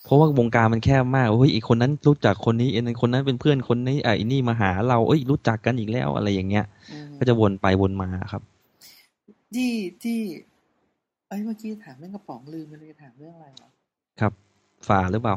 [0.05, 8.41] เพราะว่าวงการมันแคบมากเฮ้ยอีกคนนั้นรู้จักคนนี้เอ็นคนนั้นเป็นเพื่อนคนนี้ไอ้นี่มาหาเราเอ้ยรู้จักกันอีกแล้วอะไรอย่างเงี้ยอืมก็จะวนไปวนมาครับ
[9.55, 9.71] ที่
[10.03, 10.19] ที่
[11.27, 13.69] ไอ้ยเมื่อกี้ถามเรื่องกระป๋องลืมไปเลยถามเรื่องอะไรวะ
[14.19, 14.33] ครับ
[14.87, 15.35] ฝาหรือเปล่า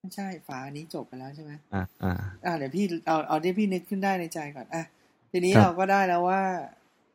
[0.00, 4.84] ไม่ใช่ฝาอันนี้จบไปแล้วใช่ไหมอ่าอ่าอ่าเดี๋ยวพี่เอาเอาที่พี่นึกขึ้นได้ในใจก่อนอะ
[5.30, 6.42] ทีนี้ครับเราก็ได้แล้วว่า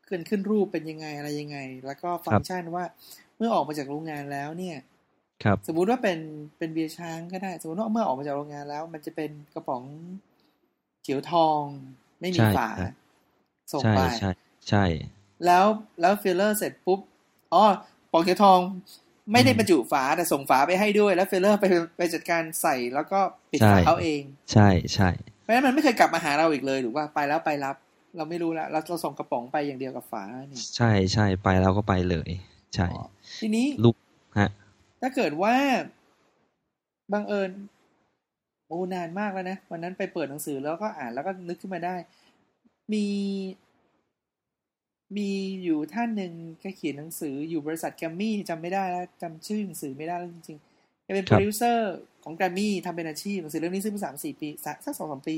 [0.07, 2.83] ขึ้นขึ้นรูปเป็นยังไงอะไรยังไง แล้วก็ฟังก์ชันว่า
[3.37, 4.77] เมื่อออกมาจากโรงงานแล้วเนี่ย
[5.43, 6.19] ครับ สมมุติว่าเป็น
[6.57, 9.83] เป็นเบียร์ช้างก็ได้ สมมติว่าเมื่อออกมาจากโรงงานแล้ว มันจะเป็นกระป๋อง
[11.03, 11.61] เขียวทอง
[12.19, 12.89] ไม่มีใช่ฝาใช่
[13.73, 14.31] ส่งใช่ไปใช่
[14.69, 14.85] ใช่
[15.45, 15.65] แล้ว
[16.01, 16.99] แล้วฟิลเลอร์เสร็จปุ๊บ
[17.53, 17.63] อ๋อ
[18.03, 18.59] กระป๋องเขียวทอง
[19.31, 21.65] ไม่ได้อืมบรรจุฝาแต่ส่งฝาไปให้ด้วย แล้วฟิลเลอร์ไป
[21.97, 23.19] ไปจัดการใส่แล้วก็
[23.51, 24.21] ปิดใช่ฝาเขาเอง
[24.53, 25.09] ใช่ใช่
[25.41, 27.75] เพราะฉะนั้นมันไม่เคยกลับมาหาเราอีกเลยหรือว่าไปแล้วไปรับ
[28.17, 32.29] เราไม่รู้แล้วเราเราส่งกระป๋องไปอย่างเดียวกับฝาเนี่ยใช่ใช่ไปแล้วก็ไปเลย
[32.75, 33.05] ใช่อ๋อ
[33.39, 33.95] ทีนี้ลูก
[34.39, 34.49] ฮะ
[35.01, 35.55] ถ้าเกิดว่า
[37.13, 37.51] บังเอิญ
[38.67, 41.95] โอ้นานมากแล้วนะวันนั้นไปเปิดหนังสือแล้วก็อ่านแล้วก็นึกขึ้นมาได้
[42.93, 43.05] มี
[45.17, 45.31] มี
[45.63, 55.37] อยู่ท่านหนึ่งแกเขียนหนังสืออยู่บริษัทแกรมมี่จำไม่ได้แล้วจำชื่อหนังสือไม่ได้แล้วจริงๆแกเป็นโปรดิวเซอร์ของแกรมมี่ทำเป็นอาชีพหนังสือเล่มนี้ซื้อมาสามสี่ปีสักสักสองสามปี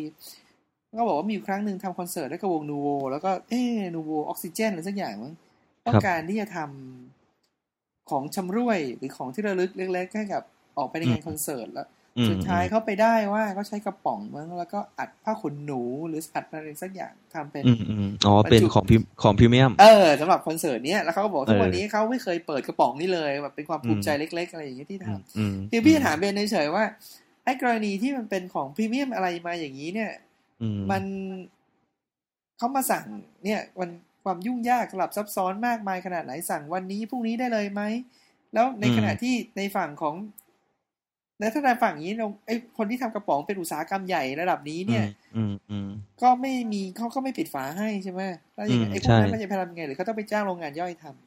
[0.97, 3.61] ก็บอกว่ามีอยู่ครั้งหนึ่งทำคอนเสิร์ตด้วยกับวงนูโวแล้วก็เอ๊
[3.95, 5.34] นูโวออกซิเจนหรือสักอย่างมั้ง
[5.88, 10.43] ต้องการที่จะทำของชำร่วยหรือของที่ระลึกเล็กๆให้กับ
[10.78, 26.84] ออกไปในงานคอนเสิร์ตแล้วอืม สุดท้ายเขาไปได้ว่าเขาใช้กระป๋องมั้งแล้วก็อัดผ้าขนหนูหรืออัดอะไรสักอย่างทำเป็นอืมอืมอ๋อเป็นบรรจุของพิมของพรีเมียมเออสำหรับคอนเสิร์ตเนี้ยแล้วเขาก็บอกเออทุกวันนี้เขาไม่เคยเปิดกระป๋องนี่เลยแบบเป็นความภูมิใจอืมเล็ก ๆ อะไรอย่างเงี้ยที่ทำอืมอืมคือพี่จะถามเบนเฉยๆว่า
[27.43, 30.11] ไอ้กรณีที่มันเป็นของพรีเมียมอะไรมาอย่างนี้เนี่ย
[30.61, 31.03] อืมมัน
[32.57, 33.03] เขามาสั่ง
[33.43, 33.89] เนี่ยมัน
[34.24, 37.82] ความยุ่งยากสลับซับซ้อนมากมายขนาดไหนสั่งวันนี้พรุ่งนี้ได้เลยไหม
[38.53, 45.06] แล้วในขณะที่ในฝั่งของในถ้าในฝั่งนี้เราไอ้คนที่ทำกระป๋องเป็นอุตสาหกรรมใหญ่ระดับนี้เนี่ย
[45.36, 45.90] อืมอืม
[46.22, 48.22] ก็ไม่มีเขาก็ไม่ปิดฝาให้ใช่ไหม
[48.56, 51.26] แล้วอย่างอืมไอ้พวกนั้นใช่มันจะไปทำยังไงหรือเขาต้องไปจ้างโรงงานย่อยทำ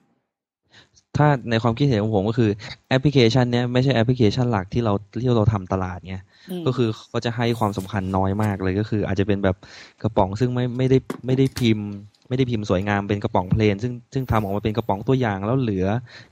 [1.17, 2.51] ถ้าในความคิดเห็นของผมก็คือ
[2.89, 6.17] แอปพลิเคชันเนี้ยไม่ใช่แอปพลิเคชันหลักที่เราที่เราทำตลาดไง
[6.61, 9.57] มก็คือเขาจะให้ความสำคัญน้อยมากเลยก็คือ อาจจะเป็นแบบ
[10.03, 11.89] กระป๋องซึ่งไม่ไม่ได้ไม่ได้พิมพ์
[12.29, 15.87] ไม่ได้พิมพ์สวยงามเป็นกระป๋อง plain ซึ่งซึ่งทำออกมาเป็นกระป๋องตัวอย่างแล้วเหลือ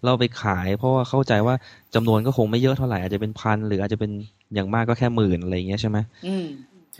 [0.04, 1.54] เราไปขาย เพราะว่าเข้าใจว่า
[1.94, 4.10] จำนวนก็คงไม่เยอะเท่าไหร่อาจจะเป็นพันหรืออาจจะเป็น
[4.54, 6.46] อย่างมากก็แค่หมื่นอะไรอย่างเงี้ยใช่ไหมอืม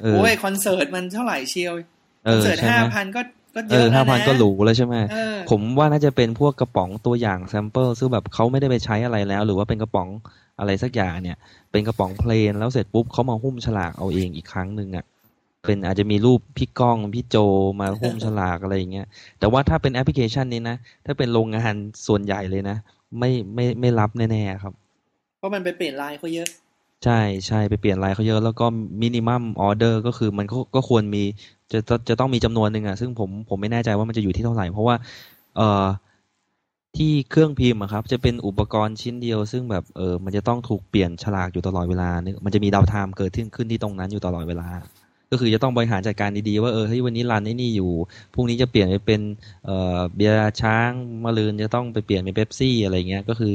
[0.03, 1.75] เออโอ้ยคอนเสิร์ตมันเท่าไหร่เชียว
[2.25, 3.21] เอคอนอเสิร์ตใช่ห้าไหมพันก็
[3.55, 10.09] ก็เอเยออะห้าแล้วพันนะก็หรูแล้วใช่ไหมเออผมว่าน่าจะเป็นพวกกระป๋องตัวอย่าง sample ซึ่งแบบเขาไม่ได้ไปใช้อะไรแล้ว หรือว่าเป็นกระป๋อง
[10.59, 11.37] อะไรสักอย่างเนี่ย
[11.73, 15.05] เป็นกระป๋อง plain แล้วเสร็จปุ๊บเขามาหุ้มฉลากเอาเองอีกครั้งหนึ่งอะ
[15.67, 17.37] เป็นอาจจะมีรูปพี่ก้องพี่โจ
[17.81, 19.07] มาหุ้มฉลากอะไรอย่างเงี้ย
[19.39, 21.75] แต่ว่าถ้าเป็นแอปพลิเคชันนี้นะถ้าเป็นโรงงาน
[22.07, 22.77] ส่วนใหญ่เลยนะ
[23.19, 24.75] ไม่ไม่ไม่รับแน่ๆครับ
[25.39, 26.49] เพราะมันไปเปลี่ยนลายเขาเยอะ
[27.05, 28.67] ใช่ใช่ไปเปลี่ยนลายเขาเยอะ แล้วก็
[29.03, 31.23] minimum order ก็คือมันก็ก็ควรมี
[31.73, 34.95] จะจะจะต้องมีจำนวนหนึ่งอะซึ่งผมผมไม่แน่ใจว่ามันจะอยู่ที่เท่าไหร่ เพราะว่า
[35.57, 35.87] เอ่อ
[36.97, 44.69] ที่เครื่องพิมพ์อะครับ จะเป็นอุปกรณ์ชิ้นเดียว ซึ่งแบบเออมันจะต้องถูกเปลี่ยนฉลากอยู่ตลอดเวลานึกมันจะมี downtime เกิดขึ้นขึ้นที่ตรงนั้นอยู่ตลอดเวลา
[45.31, 47.91] ก็คือจะต้องบริหารจัดการดีๆว่าเออเฮ้ยวันนี้รันไอ้นี่อยู่
[48.35, 49.21] พรุ่งนี้จะเปลี่ยนไปเป็น
[49.65, 50.91] เอ่อเบียร์ช้าง
[51.25, 53.53] มะรืนจะต้องไปเปลี่ยนเป็นเบปซี่อะไรเงี้ยก็คือ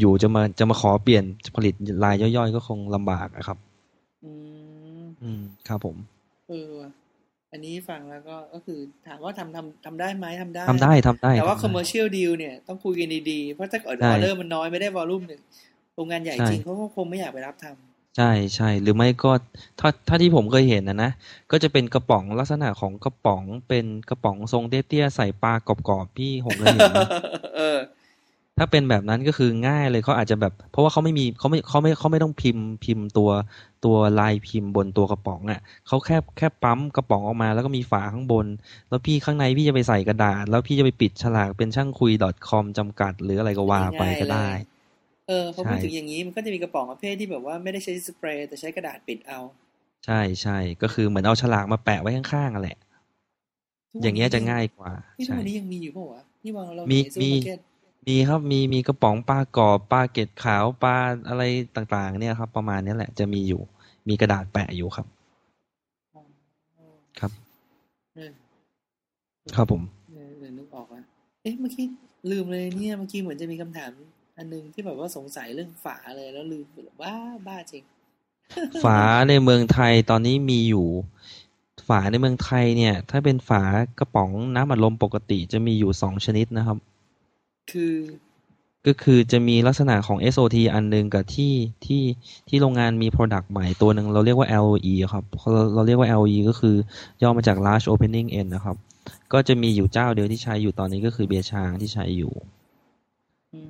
[0.00, 1.24] อยู่ๆจะมาจะมาขอเปลี่ยน
[1.56, 3.58] ผลิตลายย่อยๆ ก็คงลำบากอะครับ
[4.24, 4.32] อื
[5.02, 5.96] มอืมครับผม
[6.48, 6.90] เออว่ะ
[7.52, 15.40] อันนี้ฟังแล้วก็ก็คือถามว่าทำทำทำได้ไหมทำได้ทำได้ทำได้ แต่ว่าทำได้ commercial deal เนี่ยต้องคุยกันดีๆ เพราะถ้าเกิดใช่ออเดอร์มันน้อยไม่ได้วอลลุ่มหนึ่ง
[15.94, 17.85] โรงงานใหญ่ใช่จริงเขาก็คงไม่อยากไปรับทำ
[18.16, 19.30] ใช่ใช่หรือไม่ก็
[19.80, 21.10] ถ้าถ้าที่ผมเคยเห็นนะนะ
[21.50, 27.08] ก็จะเป็นกระป๋องลักษณะของกระป๋องเป็นกระป๋องทรงเตี้ยๆใส่ปลากรอบๆพี่ผมเคยเห็นนะ
[27.56, 27.78] เออ
[28.58, 33.30] ถ้าเป็นแบบนั้นก็คือง่ายเลยเขาอาจจะแบบ เพราะว่าเขาไม่มีเขาไม่เขาไม่เขาไม่ต้องพิมพ์พิมพ์ตัว
[33.84, 38.46] ตัวลายพิมพ์บนตัวกระป๋องอะเขาแค่แค่ปั๊มกระป๋องออกมาแล้วก็มีฝาข้างบน
[38.88, 42.12] แล้วพี่ข้างในพี่จะไปใส่กระดาษ แล้วพี่จะไปปิดฉลากเป็นช่างคุย
[42.48, 44.75] .com จำกัด หรืออะไรก็ว่าไปก็ได้ง่ายๆ
[45.26, 49.40] เลยเออพอใช่พูดถึงอย่างนี้มันก็จะมีกระป๋องประเภทที่แบบว่าไม่ได้ใช้สเปรย์แต่ใช้กระดาษปิดเอา
[50.06, 52.78] ใช่ใช่ก็คือเหมือนเอาฉลากมาแปะไว้ข้างๆอะแหละ
[53.92, 57.58] ทุกวันนี้อย่างเงี้ยจะง่ายกว่านี่ทุกใช่วันนี้ยังมีอยู่เปล่าวะนี่วางเรามีในซูเปอร์มาร์เก็ต
[58.08, 60.96] มีครับมีมีกระป๋องปลากรอบปลาเกล็ดขาวปลา
[61.28, 61.42] อะไร
[61.76, 63.62] ต่างๆ เนี่ยครับ ประมาณเนี้ยแหละจะมีอยู่
[64.08, 65.06] มีกระดาษแปะอยู่ครับ
[67.20, 67.30] ครับ
[68.16, 68.30] เออ
[69.56, 71.04] ครับผมเออเออนึกออกแล้ว
[71.42, 71.86] เอ๊ะเมื่อกี้
[72.30, 73.90] ลืมเลยเนี่ยเมื่อกี้เหมือนจะมีคำถาม
[74.36, 77.16] อันนึงที่แบบว่าสงสัยเรื่องฝาเลยแล้วลืมไปบ้า
[77.46, 77.84] บ้าจริง
[78.84, 80.88] ฝาในเมืองไทยตอนนี้มีอยู่
[81.88, 83.62] ฝาในเมืองไทยเนี่ย ถ้าเป็นฝา
[83.98, 86.78] กระป๋องน้ำอัดลมปกติจะมีอยู่สองชนิดนะครับ
[87.70, 87.94] คือ
[88.86, 91.54] ก็คือจะมีลักษณะของ SOT อันหนึงกับที่
[91.86, 92.02] ที่
[92.48, 96.76] ที่โรงงานมี Product ใหม่ตัวหนึ่งเราเรียกว่า LOE ครับเราเราเรียกว่า LOE ก็คือ
[97.22, 98.76] ย่อมาจาก Large Opening End นะครับ
[99.32, 102.55] ก็จะมีอยู่เจ้าเดียวที่ใช้อยู่ตอนนี้ก็คือเบียร์ช้างที่ใช้อยู่อืม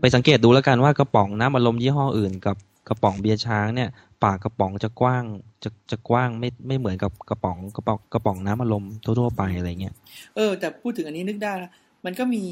[0.01, 2.57] ไปสังเกตดูแล้วกันว่ากระป๋องน้ำอัดลมยี่ห้ออื่น กับ
[2.89, 3.89] กระป๋องเบียร์ช้างเนี่ย
[4.25, 5.25] ปากกระป๋องจะกว้าง
[5.65, 9.95] จะจะกว้างไม่ไม่เหมือนกับกระป๋องกระป๋องกระป๋องน้ำอัดลมทั่วๆไปอะไรเงี้ย
[10.37, 11.71] เออแต่พูดถึงอันนี้นึกได้ละ
[12.05, 12.45] มันก็มี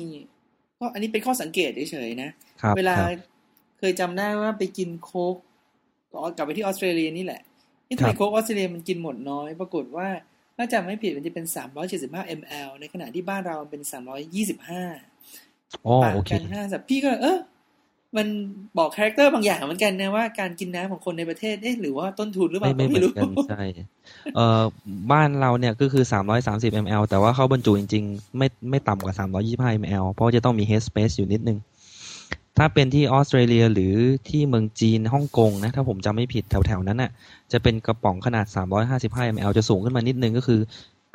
[0.78, 2.30] ก็อันนี้เป็นข้อสังเกตเฉยๆนะ
[2.62, 3.18] ครับเวลาครับ
[3.78, 5.36] เคยจำได้ว่าไปกินโค้ก
[6.12, 7.42] ก็กลับไปที่ออสเตรเลียนี่แหละ
[7.86, 10.08] ที่ไทครัยบโค้กออสเตรเลียมันกินหมดน้อย ปรากฏว่า
[10.56, 11.44] ถ้าจำไม่ผิดมันจะเป็น
[11.92, 13.82] 375 ml ในขณะที่บ้านเรามันเป็น
[14.52, 15.13] 325
[15.86, 17.38] อ๋อต่างโอเคกันห้าสับพี่ก็เออ
[18.16, 18.26] มัน
[18.78, 23.62] บอกคาแรคเตอร์บางอย่างเหมือนกันนะว่าการกินน้ำของคนในประเทศเอ๊ะหรือว่าต้นทุนหรือเปไม่ล่าไม่ก็เหมืไม่อนรู้กันใช่
[24.34, 24.62] เอ่อ
[25.12, 26.04] บ้านเราเนี่ยก็คือ
[26.44, 29.14] 330 ml แต่ว่าเขาบรรจุจริง ๆ ไม่ไม่ต่ำกว่า
[29.74, 31.58] 325 ml เพราะจะต้องมี head space อยู่นิดนึง
[32.58, 33.94] ถ้าเป็นที่ออสเตรเลียหรือ
[34.28, 37.10] ที่เมืองจีนฮ่องกงนะ ถ้าผมจำไม่ผิดแถวๆนั้นน่ะ
[37.52, 38.46] จะเป็นกระป๋องขนาด
[38.90, 40.60] 355 ml จะสูงขึ้นมานิดนึงก็คือ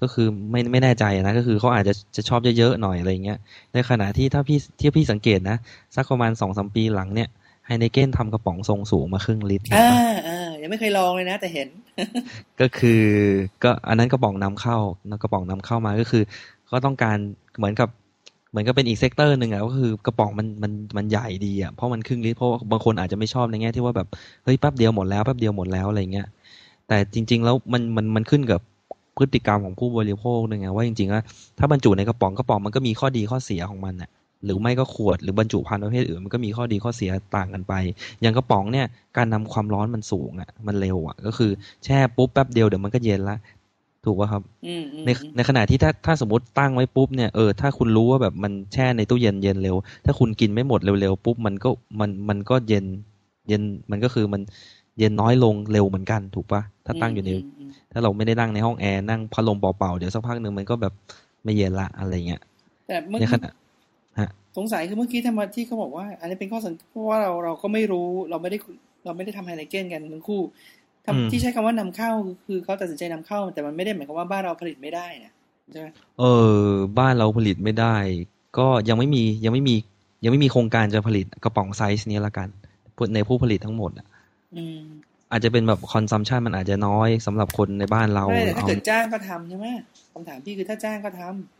[0.01, 3.39] ก็คือไม่ไม่แน่ใจนะก็คือเขาอาจจะจะชอบเยอะๆหน่อยอะไรเงี้ย
[3.73, 5.57] ในขณะที่ถ้าพี่ที่พี่สังเกตนะ
[5.95, 7.29] สักประมาณสองสมปีหลังเนี่ย
[7.65, 11.67] ไฮเนเกนทำกระป๋องทรงสูงมาครึ่งลิตรเห็นอ่าปะอ่ายังไม่เคยลองเลยนะ แต่เห็น
[12.61, 13.03] ก็คือ
[13.63, 14.77] ก็อันนั้นกระป๋องนำเข้า
[15.23, 16.23] กระป๋องนำเข้ามาก็คือ
[16.71, 17.17] ก็ต้องการ
[17.57, 17.89] เหมือนกับ
[18.51, 24.07] เหมือนกับเป็นอีก sector หนึ่งอะก็คือกระป๋องมันมันมันใหญ่ดีอะเพราะมันครึ่งลิตรเพราะว่าบางคนอาจจะไม่ชอบในแง่ที่ว่าแบบ
[24.43, 26.27] เฮ้ยแป๊บเดียวหมดแล้วแป๊บเดียวหมดแล้วอะไรเงี้ย
[26.87, 28.61] แต่จริง ๆ แล้วมันมันมันขึ้นกับ
[29.19, 31.23] พฤติกรรมของผู้บริโภคด้วยไงว่าจริงๆแล้ว
[31.59, 34.09] ถ้าบรรจุในกระป๋องกระป๋องมันก็มีข้อดีข้อเสียของมันอะ
[34.45, 37.73] หรือไม่ก็ขวดหรือบรรจุภัณฑ์ประเภทอื่นมันก็มีข้อดีข้อเสียต่างกันไป
[38.21, 38.85] อย่างกระป๋องเนี่ย
[39.17, 41.51] การนำความร้อนมันสูงอะมันเร็วอะก็คือ
[41.85, 43.37] แช่ปุ๊บแป๊บเดียวเดี๋ยวมันก็เย็นละ
[44.05, 52.85] ถูกป่ะครับอืมอืมในในขณะที่ถ้าถ้าสมมติตั้งไว้ปุ๊บเนี่ยเออถ้าคุณรู้ว่าแบบมันแช่ในตู้เย็นเย็นเร็ว ถ้าคุณกินไม่หมดเร็วๆปุ๊บมันก็มันมันก็เย็น
[53.47, 53.61] เย็น
[53.91, 54.41] มันก็คือมัน
[54.99, 60.93] เย็นน้อยลงเร็วเหมือนกันถูกปะ ถ้าตั้งอยู่ในมมถ้าเราไม่ได้นั่งในห้องแอร์นั่งพัดลมเป่าๆเดี๋ยวสักพักหนึ่งมันก็แบบ
[61.43, 62.41] ไม่เย็นละอะไรเงี้ย
[62.87, 63.53] แต่เมื่อในขกี้ณะ
[64.57, 68.57] สงสัยคือเมื่อกี้ทำไมที่เขาบอกว่า อันนี้เป็นข้อสังเพราะว่าเราเราก็ไม่รู้เราไม่ได้
[69.05, 70.41] เราไม่ได้ทำไฮไนเกนกันทั้งคู่
[71.05, 75.33] ทำอืมที่ใช้คำว่านำเข้าคือคือเขาตัดสินใจนำเข้า แต่มันไม่ได้หมายความว่าบ้านเราผลิตไม่ได้นะ
[75.71, 75.87] ใช่ไหม
[76.19, 76.23] เอ
[76.55, 76.63] อ
[76.99, 77.95] บ้านเราผลิตไม่ได้
[78.57, 79.75] ก็ยังไม่มียังไม่มี
[80.23, 82.47] ยังไม่มีโครงการจะผลิตกระป๋องไซส์นี้ละกัน
[83.15, 84.07] ในผู้ผลิตทั้งหมดอะ
[85.29, 89.67] อืมอาจจะเป็นแบบ consumption มันอาจจะน้อยสำหรับคนในบ้านเราไม่แต่ถ้าเอาเกิดจ้างก็ทำใช่ไหม
[90.13, 91.58] คำถามพี่คือถ้าจ้างก็ทำ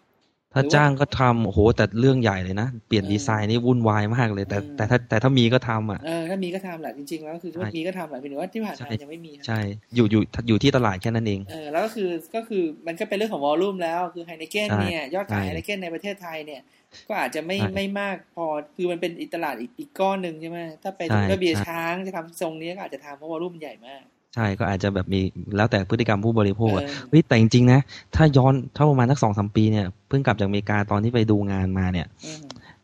[0.54, 9.60] ถ้าหรือว่าจ้างก็ทำโอ้โหแต่เรื่องใหญ่เลยนะ เปลี่ยนเออดีไซน์นี่วุ่นวายมากเลย แต่เออแต่ถ้าแต่ถ้ามีก็ทำอะเออถ้ามีก็ทำแหละจริงๆแล้วคือว่าใช่มีก็ทำแหละเพียงแต่ว่าที่ผ่านใช่มายังไม่มีนะใช่
[9.96, 16.62] อยู่อยู่อยู่ที่ตลาดแค่นั้นเองเออแล้วก็คือก็คือมันก็เป็นเรื่องของวอลลุ่มแล้วคือไฮเนเกนใช่เนี่ยยอดขายใช่ไฮเนเกนในประเทศไทยเนี่ย
[17.08, 18.46] ก็อาจจะไม่ใช่ไม่มากพอ
[18.76, 24.04] คือมันเป็นอีกตลาดอีกอีกก้อนหนึ่งใช่ไหมถ้าไปใช่ถ้าเบียร์ใช่ช้างจะทำทรงนี้ก็อาจจะทำเพราะวอลลุ่มมันใหญ่มาก
[24.36, 25.22] ใช่ก็อาจจะแบบมี
[25.56, 27.80] แล้วแต่พฤติกรรมผู้บริโภคอะเออเฮ้ยแต่จริงๆนะ
[28.16, 32.44] ถ้าย้อนถ้าประมาณสักสองสามปีเนี่ยเพิ่งกลับจากอเมริกาตอนที่ไปดูงานมาเนี่ยอืม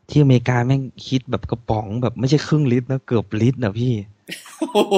[0.10, 3.94] ที่อเมริกาแม่งคิดแบบกระป๋องแบบไม่ใช่ครึ่งลิตรนะเกือบลิตรนะพี่
[4.74, 4.94] โอ้โห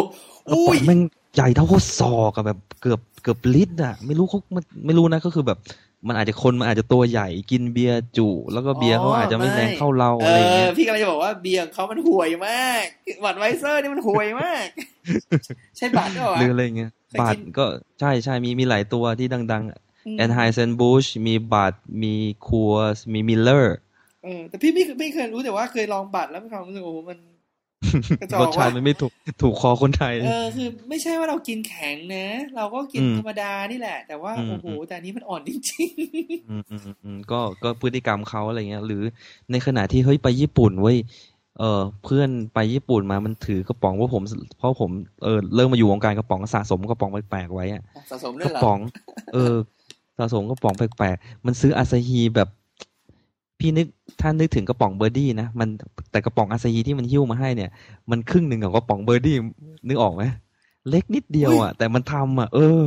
[0.49, 0.99] อุ้ยกระป๋องแม่ง
[1.35, 5.57] ใหญ่เท่าข้อศอกอะแบบเกือบเกือบลิตรอะไม่รู้เขามันไม่รู้นะก็คือแบบ
[6.07, 12.85] มันอาจจะคนมันอาจจะตัวใหญ่กินเบียร์จุ แล้วก็เบียร์เขาอาจจะไม่แรงเท่าเราเออะไรอย่างเงี้อยพี่กำลังจะบอกว่าเบียร์ของเขามันห่วยมาก
[13.23, 14.67] Budweiser นี่มันห่วยมาก
[15.77, 17.65] ใช่ Bud ก็วะหรืออะไรเงี้ยเคยกินบาทก็
[17.99, 19.63] ใช่ใช่มีมีหลายตัวที่ดัง
[20.07, 21.73] อืมๆ Anheuser-Busch มี Bud
[22.03, 22.13] มี
[22.47, 23.77] Coors มี Miller
[24.23, 27.36] เออแต่พี่ไม่ไม่เคยรู้แต่ว่าเคยลอง Bud แล้วมีความรู้สึกโอ้โหมันก
[28.23, 29.11] ระจอกรสชาติว่ะมันไม่ถูก
[29.41, 35.91] ถูกคอคนไทย เออคือ ไม่ใช่ว่าเรากินแข็งนะ เราก็กินอืมธรรมดานี่แหละ แต่ว่าอืมโอ้โหแต่อันนี้มันอ่อนจริง
[36.49, 39.03] อืมอืมอืมก็ก็พฤติกรรมเขาอะไรเงี้ย หรือ
[39.51, 40.97] ในขณะที่เฮ้ยไปญี่ปุ่นเว้ย
[41.59, 44.23] เออเพื่อนไปญี่ปุ่นมามันถือกระป๋องว่าผม
[44.57, 44.89] เพราะผม
[45.23, 48.79] เออเริ่มมาอยู่วงการกระป๋องสะสมกระป๋องแปลกๆไว้อะๆสะสมกระป๋องด้วยเหรอ
[49.33, 49.55] เออ
[50.17, 52.49] สะสมกระป๋องแปลกๆมันซื้ออาซาฮีแบบ
[53.59, 53.87] พี่นึก
[54.21, 55.69] ถ้านึกถึงกระป๋องเบอร์ดี้นะมัน
[56.11, 57.69] แต่กระป๋องอาซาฮีที่มันหิ้วมาให้เนี่ย
[58.11, 59.35] มันครึ่งหนึ่งของกระป๋องเบอร์ดี้
[59.87, 60.23] นึกออกไหม
[60.89, 62.81] เล็กนิดเดียวอะ แต่มันทำอะ เออ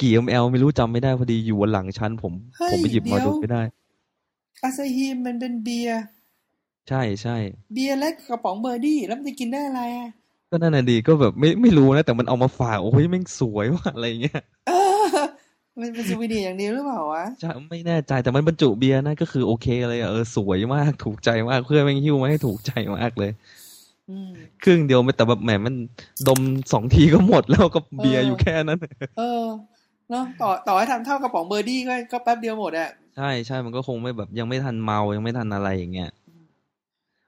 [0.00, 3.62] กี่ ml ไม่รู้จำไม่ได้พอดีอยู่บนหลังชั้นผมเฮ้ยผมไปหยิบมาเดี๋ยวดูไม่ได้
[4.62, 6.02] อาซาฮิมันเป็นเบียร์
[6.88, 7.36] ใช่ใช่
[7.74, 10.10] เบียร์เล็กกระป๋องเบอร์ดี้แล้วมันจะกินได้อะไรอะ
[10.50, 14.79] ก็นั่นน่ะดีก็แบบไม่ไม่รู้นะแต่มันเอามาฝากโอ้ยแม่งสวยว่ะอะไรเงี้ยเออ
[15.80, 23.30] มันเป็นซูวิเนียร์อย่างเดียวหรือเปล่าวะจะไม่แน่ใจแต่มันบรรจุเบียร์นะก็คือโอเคเลยอะเออสวยมากถูกใจมากเพื่อนแม่งหิ้วมาให้ถูกใจมากเลย
[24.10, 24.30] อืม
[24.64, 25.74] ครึ่งเดียวไม่แต่แบบแหมมัน
[26.28, 26.40] ดม
[26.72, 28.78] สองทีก็หมดแล้วก็เบียร์เออออยู่แค่นั้น
[29.18, 29.44] เออ
[30.10, 36.10] เนาะต่อต่อให้ทำเท่ากระป๋องเบอร์ดี้ก็ก็แป๊บเดียวหมดอะใช่ใช่มันก็คงไม่แบบยังไม่ทันเมายังไม่ทันอะไรอย่างเงี้ย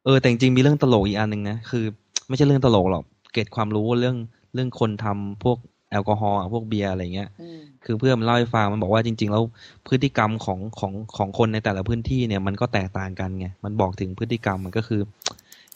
[0.04, 1.84] เออแต่จริงๆมีเรื่องตลกอีกอันหนึ่งนะคือ
[2.28, 4.16] ไม่ใช่เรื่องตลกหรอกเกร็ดความรู้เรื่อง
[4.54, 5.58] เรื่องคนทำพวก
[5.92, 9.42] แอลกอฮอล์อะพวกเบียร์อะไรเงี้ยอืมคือเพื่อนมันเล่าให้ฟังมันบอกว่าจริง ๆ แล้ว
[9.88, 15.00] พฤติกรรมของของของคนในแต่ละพื้นที่เนี่ยมันก็แตกต่างกันไงมันบอกถึงพฤติกรรมมันก็คือ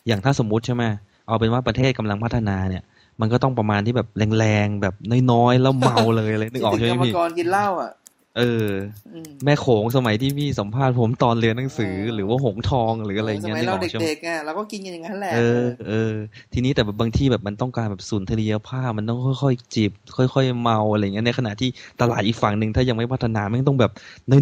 [0.07, 0.85] อย่างถ้าสมมุติใช่ไหม
[1.27, 2.83] เอาเป็นว่าประเทศกำลังพัฒนาเนี่ย
[3.21, 4.09] มันก็ต้องประมาณที่แบบ
[4.39, 4.95] แรงๆแบบ
[5.33, 7.93] น้อยๆแล้วเมาเลยอะไรนึกออกคิดใช่ถึไหงมกรรมพี่กรกินเหล้าอะ
[8.37, 8.69] เออ
[9.09, 16.13] อืมแม่โขงสมัยที่พี่สัมภาษณ์ผมตอนเรียนหนังสือเออหรือว่าหงทองหรืออะไรสเงี้ยมัยนึกเราออกใช่ไหมเด็กๆอะเราก็กินกันอย่างนั้นแหละเออเออ
[16.53, 21.69] ทีนี้แต่แบบบางที่แบบมันต้องการแบบสุนทรียภาพมันต้องค่อยๆจิบค่อย ๆ เมาอะไรเงี้ยในขณะที่
[22.01, 23.93] ตลาดอีกฝั่งหนึ่งถ้ายังไม่พัฒนาแม่งต้องแบบ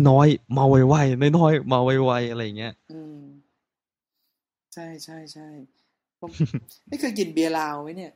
[0.09, 3.19] น้อยๆเมาไวๆน้อยๆเมาไวๆอะไรเงี้ยอืม
[4.75, 5.49] ใช่ใช่ใช่
[6.21, 6.31] ผม
[6.89, 8.13] ไม่เคยกินเบียร์ลาวไหมเนี่ย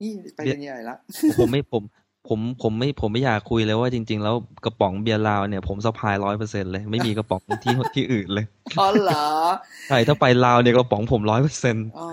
[0.00, 0.96] นี่ไปกันใหญ่ละ
[1.40, 1.82] ผมไม่ผม
[2.28, 8.46] ผมผมไม่ผมไม่อยากคุยเลยว่าจริง ๆ แล้วกระป๋องเบียร์ลาวเนี่ยผมสะพายร้อยเปอร์เซ็นเลย ไม่มีกระป๋องที่ที่อื่นเลย
[8.80, 9.26] อ๋อเหรอ
[9.88, 12.08] ใช่ถ้าไปลาวเนี่ยกระป๋องผมร้อยเปอร์เซ็นอ๋อ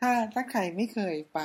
[0.00, 1.40] ถ้าถ้าใครไม่เคยไป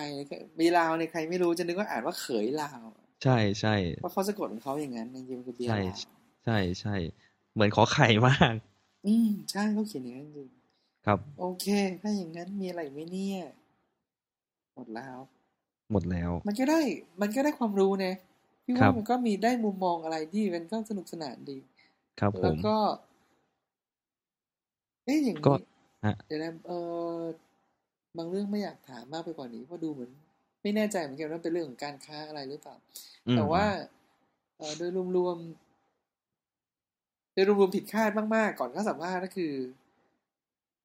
[0.56, 2.84] เบียร์ลาวเนี่ยใครไม่รู้จะนึกว่าอ่านว่าเขยลาว
[3.24, 5.98] ใช่ใช่เพราะเขาสะกดของเขาอย่างนั้นจริงๆมันคือเบียร์ใช่ลาว
[6.46, 6.96] ใช่ใช่
[7.54, 8.54] เหมือนขอไข่มาก
[9.08, 10.50] อืมใช่เขาเขียนอย่างนั้นจริง
[11.06, 11.66] ครับ โอเค
[12.02, 13.40] ถ้าอย่างนั้นมีอะไรไหมเนี่ย
[14.74, 15.18] หมดแล้ว
[15.92, 16.82] หมดแล้ว มันก็ได้
[17.22, 18.14] มันก็ได้ความรู้นะ
[18.66, 21.58] พี่ครัว่าบมันก็มีได้มุมมองอะไรที่มันก็สนุกสนานดี
[22.20, 22.76] ครับผแล้วมก็
[25.06, 25.58] เอ๊ะอย่างก็นี้
[26.06, 26.72] ฮะเดี๋ยวนะเอ
[27.18, 27.20] อ
[28.18, 30.12] บางเรื่องไม่อยากถามมากไปกว่านี้เพราะดูเหมือน
[30.62, 32.76] ไม่แน่ใจเหมือนกันว่าเป็นเรื่องของการค้าอะไรหรือเปล่า
[33.28, 33.66] อืมแต่ว่า
[34.58, 39.54] เออโดยรวมๆโดยรวมๆผิดคาดมากๆ ก่อนเข้าสัมภาษณ์ก็คือ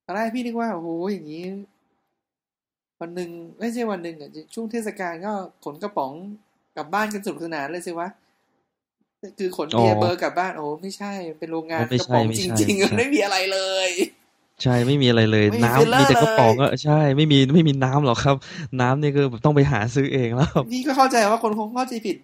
[0.05, 1.45] ตอนแรกพี่นึกว่าโอ้โหอย่างนี้
[3.01, 5.33] วันหนึ่งไม่ใช่วันหนึ่งอะช่วงเทศกาลก็
[5.65, 6.13] ขนกระป๋อง
[6.77, 8.09] กลับบ้านกันสนุกสนานเลยสิวะ
[9.39, 13.91] คือขนเบียร์เบอร์กลับบ้านโอ้ไม่ใช่เป็นโรงงานไม่กระใช่ป๋องไม่จใช่ริงๆใช่ไม่มีอะไรเลย
[14.63, 18.37] ใช่ไม่มีอะไรเลยไม่มีน้ำ filler มีแต่กระป๋องเลยอะใช่ไม่มีไม่มีน้ำหรอกครับ
[18.81, 22.17] น้ำนี่คือแบบต้องไปหาซื้อเองแล้วครับพี่ก็เข้าใจว่าคนคงเข้าใจผิด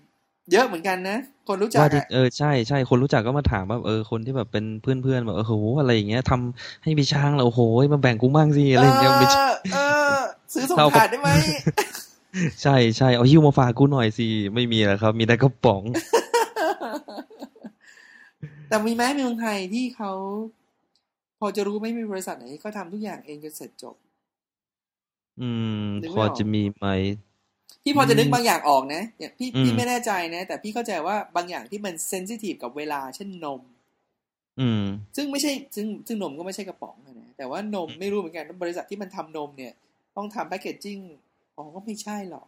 [0.52, 1.18] เยอะเหมือนกันนะ
[1.48, 7.60] คนรู้จักว่าที่อะเออใช่ใช่คนรู้จักก็มาถามว่าเออคนที่แบบเป็นเพื่อนเพื่อนๆแบบเออโหอะไรอย่างเงี้ยทำให้พี่ช้างเราโอ้โห
[7.92, 9.12] มาแบ่งกูมั่งสิอะไรอย่างเงี้ย
[10.52, 11.30] ซื้อส่งเราก็ขาดได้ไหม
[12.62, 15.82] ใช่ใช่เอาหิ้วมาฝากกูหน่อยสิ ไม่มีแล้วครับ มีแต่กระป๋อง
[18.68, 20.12] แต่มีไหมมีเมืองไทยที่เขา
[21.38, 23.96] พอจะรู้ไหม่มีบริษัทไหนที่เขาทำทุกอย่างเองจนเสร็จจบ
[25.40, 25.50] อื
[25.82, 26.86] มนึกพไม่อออกจะมีไหม
[27.82, 33.60] พี่พอจะนึกอืมบางอย่างออกนะอย่างพี่อืมพี่ไม่แน่ใจนะ แต่พี่เข้าใจว่าบางอย่างที่มันเซนซิทีฟกับเวลาเช่นนม
[34.60, 34.82] อืม
[35.16, 39.72] ซึ่งไม่ใช่ซึ่งซึ่งนมก็ไม่ใช่กระป๋องอะนะแต่ว่านมไม่รู้เหมือนกันว่าบริษัทที่มันทำนมเนี่ย
[40.16, 40.98] ต้องทำ packaging
[41.56, 42.46] อ๋อก็ไม่ใช่หรอก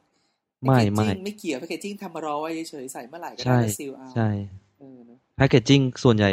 [0.61, 4.29] ไม่ packaging ไม่ไม่เกี่ยว packaging ทำมารอไว้เฉยๆใส่เมื่อไหร่ก็ใช่ได้แล้ว seal เอาใช่
[4.79, 6.31] เออเนอะ packaging ส่วนใหญ่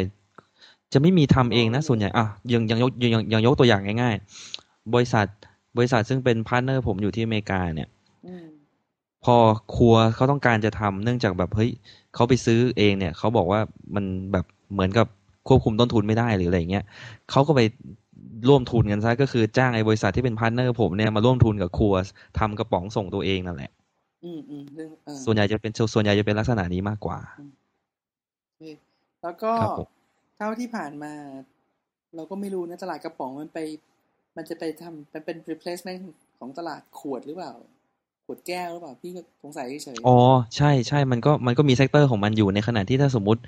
[0.92, 4.14] จะไม่มีทำเองนะอ๋อส่วนใหญ่อะยังยังยกยังยังยกตัวอย่างง่าย
[4.54, 5.26] ๆ บริษัท
[5.76, 7.88] บริษัทซึ่งเป็น partner ผมอยู่ที่อเมริกาเนี่ย
[8.26, 8.46] อืม
[9.24, 9.36] พอ
[9.76, 11.70] ครัวเขาต้องการจะทำเนื่องจากแบบเฮ้ย
[12.14, 13.60] เขาไปซื้อเองเนี่ยเขาบอกว่า
[13.94, 15.06] มันแบบเหมือนกับ
[15.48, 16.84] ควบคุมต้นทุนไม่ได้หรืออะไรเงี้ย
[17.30, 17.60] เขาก็ไป
[18.48, 21.94] ร่วมทุนกันซะก็คือจ้างไอ้บริษัทที่เป็น partner ผมเนี่ยมาร่วมทุนกับครัว
[22.38, 23.70] ทำกระป๋องส่งตัวเองนั่นแหละ
[24.24, 27.18] อืมอืมเรื่องเออส่วนใหญ่จะเป็นส่วนใหญ่จะเป็นลักษณะนี้มากกว่า
[29.22, 29.88] แล้วก็ครับผม
[30.36, 31.12] เท่าที่ผ่านมา
[32.14, 33.58] เราก็ไม่รู้นะตลาดกระป๋องมันไป
[34.36, 36.02] มันจะไปทำมันเป็น replacement
[36.38, 37.79] ของตลาดขวดหรือเปล่าข
[38.30, 40.18] วดแก้วหรือเปล่าพี่ก็สงสัยเฉยๆอ๋อ
[40.56, 43.40] ใช่ใช่มันก็มันก็มี sector ของมันอยู่ในขณะที่ถ้าสมมติ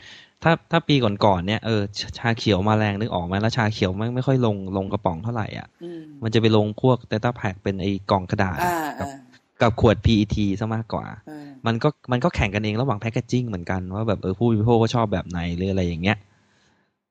[0.43, 9.19] ถ้าถ้าปีก่อนๆเนี่ยเออชาเขียวมาแรงนึกออกไหมแล้วชาเขียวไม่ไม่ค่อยลงลงกระป๋องเท่าไหร่อะอืมมันจะไปลงพวก Tetra Pak เป็นไอ้กล่องกระดาษอ่ากับอ่า
[9.63, 16.17] กับขวด PET ซะมากกว่าอ่า มันก็มันก็แข่งกันเองระหว่าง packaging เหมือนกันว่าแบบเออผู้บริโภคก็ชอบแบบไหนหรืออะไรอย่างเงี้ย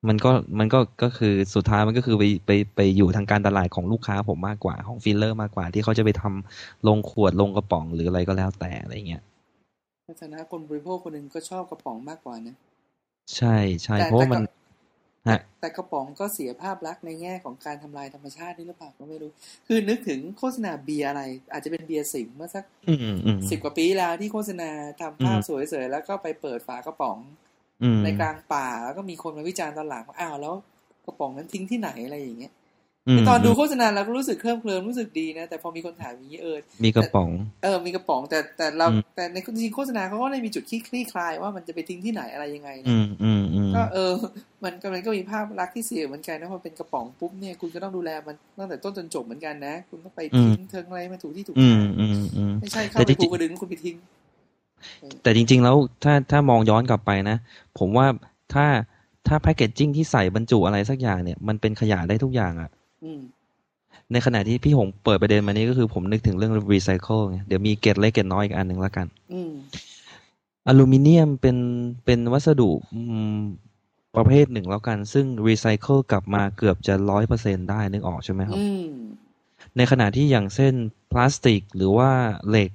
[0.08, 9.22] มันก็มันก็ก็คือสุดท้ายมันก็คือไปไปไปอยู่ทางการตลาดของลูกค้าผมมากกว่าของฟิลเลอร์มากกว่าที่เขาจะไปทำลงขวดลงกระป๋องหรืออะไรก็แล้วแต่อะไรเงี้ย
[10.04, 12.56] ในฐานะคนบริโภคคนหนึ่งก็ชอบกระป๋องมากกว่านะ
[13.36, 14.42] ใช่ใช่แต่เพราะว่ามัน
[15.24, 19.30] แต่ฮะแต่กระป๋องก็เสียภาพลักษณ์ในแง่ของการทำลายธรรมชาตินี่หรือเปล่าก็ไม่รู้
[19.66, 21.22] คือนึกถึงโฆษณาเบียร์อะไร
[21.52, 27.51] อาจจะเป็นเบียร์สิงห์เมื่อสักอืมอืมสิบกว่าปีแล้วที่โฆษณาทำภาพอืมสวยๆแล้วก็ไปเปิดฝากระป๋องอืม
[28.04, 30.54] ในกลางป่าแล้วก็มีคนมาวิจารณ์ตอนหลังว่าอ้าวแล้ว
[31.04, 32.52] กระป๋องนั้นทิ้งที่ไหนอะไรอย่างเงี้ย
[33.08, 37.28] อืมตอนดูโฆษณาเราก็รู้สึกเคลิ้มเคลิ้มรู้สึกดีนะ แต่พอมีคนถามอย่างนี้เออ มีกระป๋อง
[37.62, 44.12] เออ มีกระป๋องแต่แต่เราอืมแต่ในจริงๆโฆษณาเขาก็ได้มีจุดคลี่คลายว่ามันจะไปทิ้งที่ไหนอะไรยังไงนะอืมอืมอืมก็เออ
[44.64, 53.96] มันก็มันก็มีภาพลักษณ์ที่เสียเหมือนกันนะพอเป็นกระป๋องปุ๊บเนี่ยคุณก็ต้องดูแลมันตั้งแต่ต้นจนจบเหมือนกันนะ คุณต้องไปทิ้งเทิงอะไรมาถูกที่ถูกอืทามงอืมอืมไม่ใช่เข้าแต่ไปจริภูงๆกระดึงคุณไปทิ้ง
[55.22, 57.36] แต่จริง ๆ แล้วถ้าถ้ามองย้อนกลับไปนะ
[57.78, 58.06] ผมว่า
[58.52, 58.66] ถ้า
[59.26, 62.70] ถ้าแพคเกจจิ้งที่ใส่บรรจุอะไรสักอย่างเนี่ยมันเป็นขยะได้ทุกอย่างอะ
[63.04, 63.20] อืม
[64.12, 69.52] ในขณะที่พี่หงเปิดประเด็นมานี้ก็คือผมนึกถึงเรื่องรีไซเคิลไงเดี๋ยวมีเกร็ดเล็กเกร็ดน้อยอีกอันหนึ่งแล้วกันอืม
[70.68, 71.56] อลูมิเนียมเป็น
[72.04, 73.00] เป็นวัสดุอื
[73.38, 73.40] ม
[74.16, 78.88] ประเภทหนึ่งแล้วกัน ซึ่งรีไซเคิลกลับมาเกือบจะร้อยเปอร์เซ็นได้นึกออกใช่ไหมครับอืม
[79.76, 80.74] ในขณะที่อย่างเส้น
[81.12, 82.10] พลาสติกหรือว่า
[82.48, 82.70] เหล็ก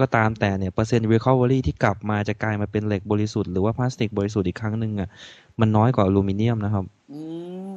[0.00, 5.08] ก็ตามแต่เนี่ยเปอร์เซ็นต์ recovery ที่กลับมาจะกลายมาเป็นเหล็กบริสุทธิ์หรือว่าพลาสติกบริสุทธิ์อีกครั้งหนึ่งอะ
[5.60, 7.20] มันน้อยกว่าอลูมิเนียมนะครับอื
[7.72, 7.74] ม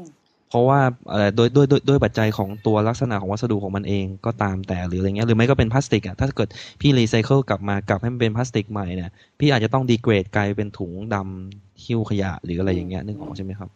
[0.50, 6.50] เพราะว่าเอ่อโดยโดยโดยโดยปัจจัยของตัวลักษณะของวัสดุของมันเองก็ตามแต่หรืออะไรเงี้ยหรือไม่ก็เป็นพลาสติกอะถ้าเกิด
[6.82, 9.10] พี่รีไซเคิลกลับมากลับให้มันเป็นพลาสติกใหม่เนี่ย
[9.40, 13.70] พี่อาจจะต้อง degrade กลายเป็นถุงดำหิ้วขยะหรืออะไรอย่างเงี้ยนึกออกใช่ไหมครับ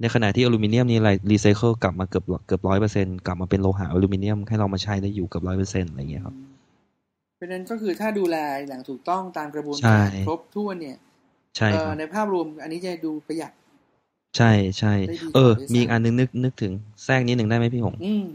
[0.00, 6.36] ในขณะที่อลูมิเนียมนี่อะไรรีไซเคิลกลับมาเกือบเกือบร้อยเปอร์เซ็นกลับมาเป็นโลหะอลูมิเนียมให้เรามาใช้ได้อยู่เกือบร้อยเปอร์เซ็นอะไรเงี้ยครับ
[7.36, 8.36] เพราะฉะนั้นก็คือถ้าดูแล
[8.68, 10.96] อย่างถูกต้องตามกระบวนใช่การครบถ้วนเนี่ย
[11.56, 13.52] ใช่เอ่คอรับในภาพรวมอันนี้จะดูประหยัด
[14.36, 16.72] ใช่ใช่ได้ดีกว่าเออด้วยซ้ำมีอีกอันนึงนึกนึกถึง
[17.04, 18.26] แทรกนิดหนึ่งได้ไหมพี่หงอืม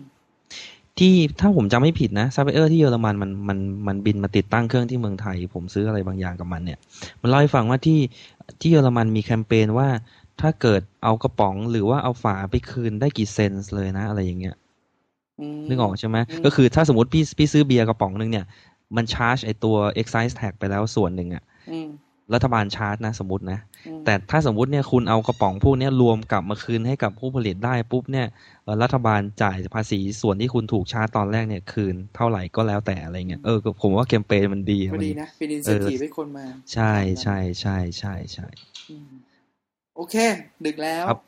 [0.99, 6.79] ที่ถ้าผมจำไม่ผิดนะซัพพลายเออร์ที่เยอรมันมันมันมันบินมาติดตั้งเครื่องที่เมืองไทย ผมซื้ออะไรบางอย่างกับมันเนี่ย
[7.21, 7.99] มันเล่าให้ฟังว่าที่
[8.59, 9.87] ที่เยอรมันมีแคมเปญว่า
[10.41, 14.55] ถ้าเกิดเอากระป๋องหรือว่าเอาฝาไปคืนได้กี่เซนต์เลยนะ อะไรอย่างเงี้ย
[15.57, 18.45] มนึกออกใช่ไหมอืมก็คือถ้าสมมติพี่พี่ซื้อเบียร์กระป๋องหนึงเนี่ย
[18.95, 21.89] มันชาร์จไอตัว excise tax ไปแล้วส่วนหนึ่งอะอืม
[22.33, 28.27] รัฐบาลชาร์จนะสมมตินะอืมแต่ถ้าสมมติเนี่ยคุณเอากระป๋องพวกเนี้ยรวมกลับมาคืนให้กับผู้ผลิตได้ปุ๊บเนี่ย
[28.63, 38.47] เอ่อรัฐบาลจ่ายภาษีส่วนที่คุณถูกชาร์จตอนแรกเนี่ยคืนเท่าไหร่ก็แล้วแต่อะไรเงี้ยเออผมว่าแคมเปญมันดีก็มันดีนะเป็นอินสตีให้คนมา ใช่ใช่ใช่ใช่ใช่
[38.89, 39.11] อืม
[39.95, 40.15] โอเค
[40.65, 41.19] ดึกแล้วครับ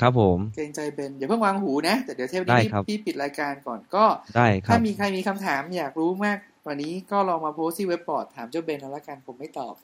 [0.00, 4.04] ครับผม เกรงใจเบนอย่าเพิ่งวางหูนะ แต่เดี๋ยวเทปได้นี้ครับพี่ปิดรายการก่อนก็
[4.36, 9.74] ได้ครัถ้ามีใครมีคำถามอยากรู้มากก ว่านี้ก็ลองมาโพสต์ที่เว็บบอร์ดถามเจ้าเบนเอาละกันผมไม่ตอบ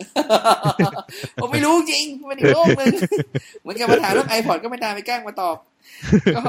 [1.42, 2.94] ผมไม่รู้จริงมันอีกโลกหนึ่ง
[3.60, 5.56] เหมือนกับมาถามเรื่อง iPod ก็ไม่ตามไปแกล้งมาตอบ
[6.36, 6.42] ก็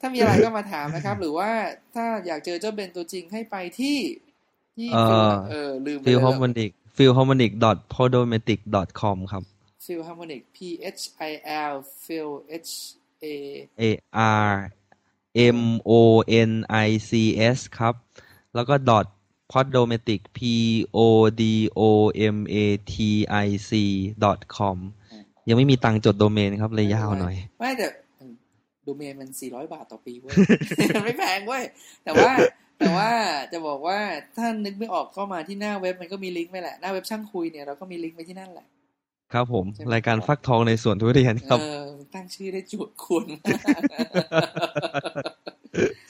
[0.00, 1.50] ถ้ามีอะไรก็มาถามนะครับ หรือว่า
[1.94, 3.98] ถ้าอยากเจอเจ้าเบนตัวจริงให้ไปที่
[4.76, 7.50] ที่เอ่อเออลืมไปฟิลแล้วฮอร์โมนิก Philharmonic
[7.94, 8.60] podomatic
[9.00, 9.42] com ครับ
[9.84, 10.58] Philharmonic P
[10.98, 11.32] H I
[11.70, 12.28] L ฟิล
[12.66, 12.72] H
[13.24, 13.26] A
[13.80, 13.82] A
[14.46, 14.50] R
[15.58, 15.60] M
[15.90, 15.92] O
[16.50, 16.52] N
[16.86, 17.10] I C
[17.56, 17.94] S ครับ
[18.54, 18.74] แล้วก็
[19.52, 20.38] dot podomatic P
[20.96, 20.98] O
[21.40, 21.42] D
[21.78, 21.80] O
[22.36, 22.56] M A
[22.92, 22.94] T
[23.44, 23.70] I C
[24.24, 24.78] dot com
[25.48, 27.86] ยังไม่มีตังค์จดโดเมนครับ เลยยาวหน่อย ไม่แต่
[28.84, 30.32] โดเมนมัน 400 บาทต่อปีเว้ย
[30.94, 31.62] มันไม่แพงเว้ย
[32.04, 32.30] แต่ว่า
[32.78, 33.10] แต่ว่า
[33.52, 33.98] จะบอกว่า
[34.36, 38.66] ถ้านึกไม่ออกก็มาที่หน้าเว็บมันก็มีลิงก์ไปแหละ หน้าเว็บช่างคุยเนี่ยเราก็มีลิงก์ไปที่นั่นแหละ
[39.32, 41.84] ครับผมใช่ไหมรายการฟักทองในสวนทุเรียนครับเออ
[42.14, 43.38] ตั้งชื่อได้จุดควรมา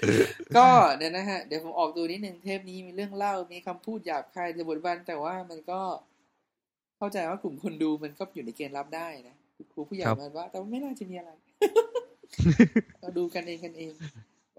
[0.04, 0.10] ก
[0.56, 5.80] ก็เดี๋ยวนะฮะ เดี๋ยวผมออกตัวนิดนึงเทปนี้มีเรื่องเล่ามีคำพูดหยาบคายในบทบันแต่ว่ามันก็
[6.98, 9.36] เข้าใจว่ากลุ่มคนดูมันก็อยู่ในเกณฑ์รับได้นะ
[9.72, 11.30] ครูผู้ใหญ่ครับมันว่า แต่ว่าไม่น่าจะมีอะไร
[13.00, 13.92] เราดูกันเองกันเอง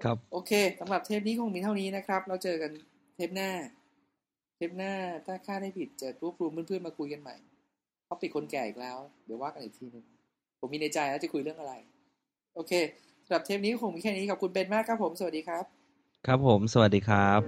[0.04, 2.72] ครับ โอเคสำหรับเทปนี้คงมีเท่านี้นะครับ เราเจอกัน
[3.16, 3.50] เทปหน้า
[4.58, 4.94] เทปหน้า
[5.26, 7.36] ถ้าค่าได้ผิดจะรวบรวมเพื่อนๆมาคุยกันใหม่
[8.06, 10.06] เขาปิดคนแก่อีกแล้ว เดี๋ยวว่ากันอีกทีหนึง
[10.60, 11.74] ผมมีในใจแล้วจะคุยเรื่องอะไร
[12.56, 12.72] โอเค
[13.26, 15.64] สำหรับเทปนี้คงมีแค่นี้ขอบคุณเบนมากครับผม สวัสดีครับ
[16.28, 17.40] ครับผม สวัสดีครับ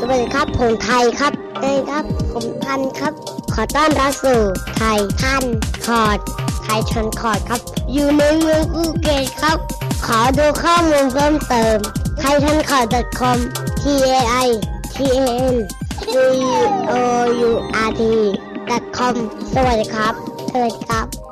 [0.00, 3.12] สวัสดีครับผมไทยครับเอ้ยครับ ผมทันครับ
[3.54, 4.40] ขอต้อนรับสู่
[4.76, 5.44] ไทยทัน
[5.86, 6.18] คอร์ด
[6.64, 7.60] ไทยทันคอร์ดครับ
[7.92, 9.58] อยู่ในเมืองภูเก็ตครับ
[10.06, 11.78] ขอดูข้อมูลเพิ่มเติม
[12.20, 13.38] ไทยทันคอร์ด .com
[13.82, 13.84] t
[14.16, 14.48] a i
[14.94, 14.96] t
[15.26, 15.54] a n
[16.04, 16.14] c
[16.90, 16.94] o
[17.48, 17.50] u
[17.86, 18.00] r t
[18.96, 19.14] com
[19.54, 20.14] สวัสดีครับ
[20.52, 21.23] สวัสดีครับ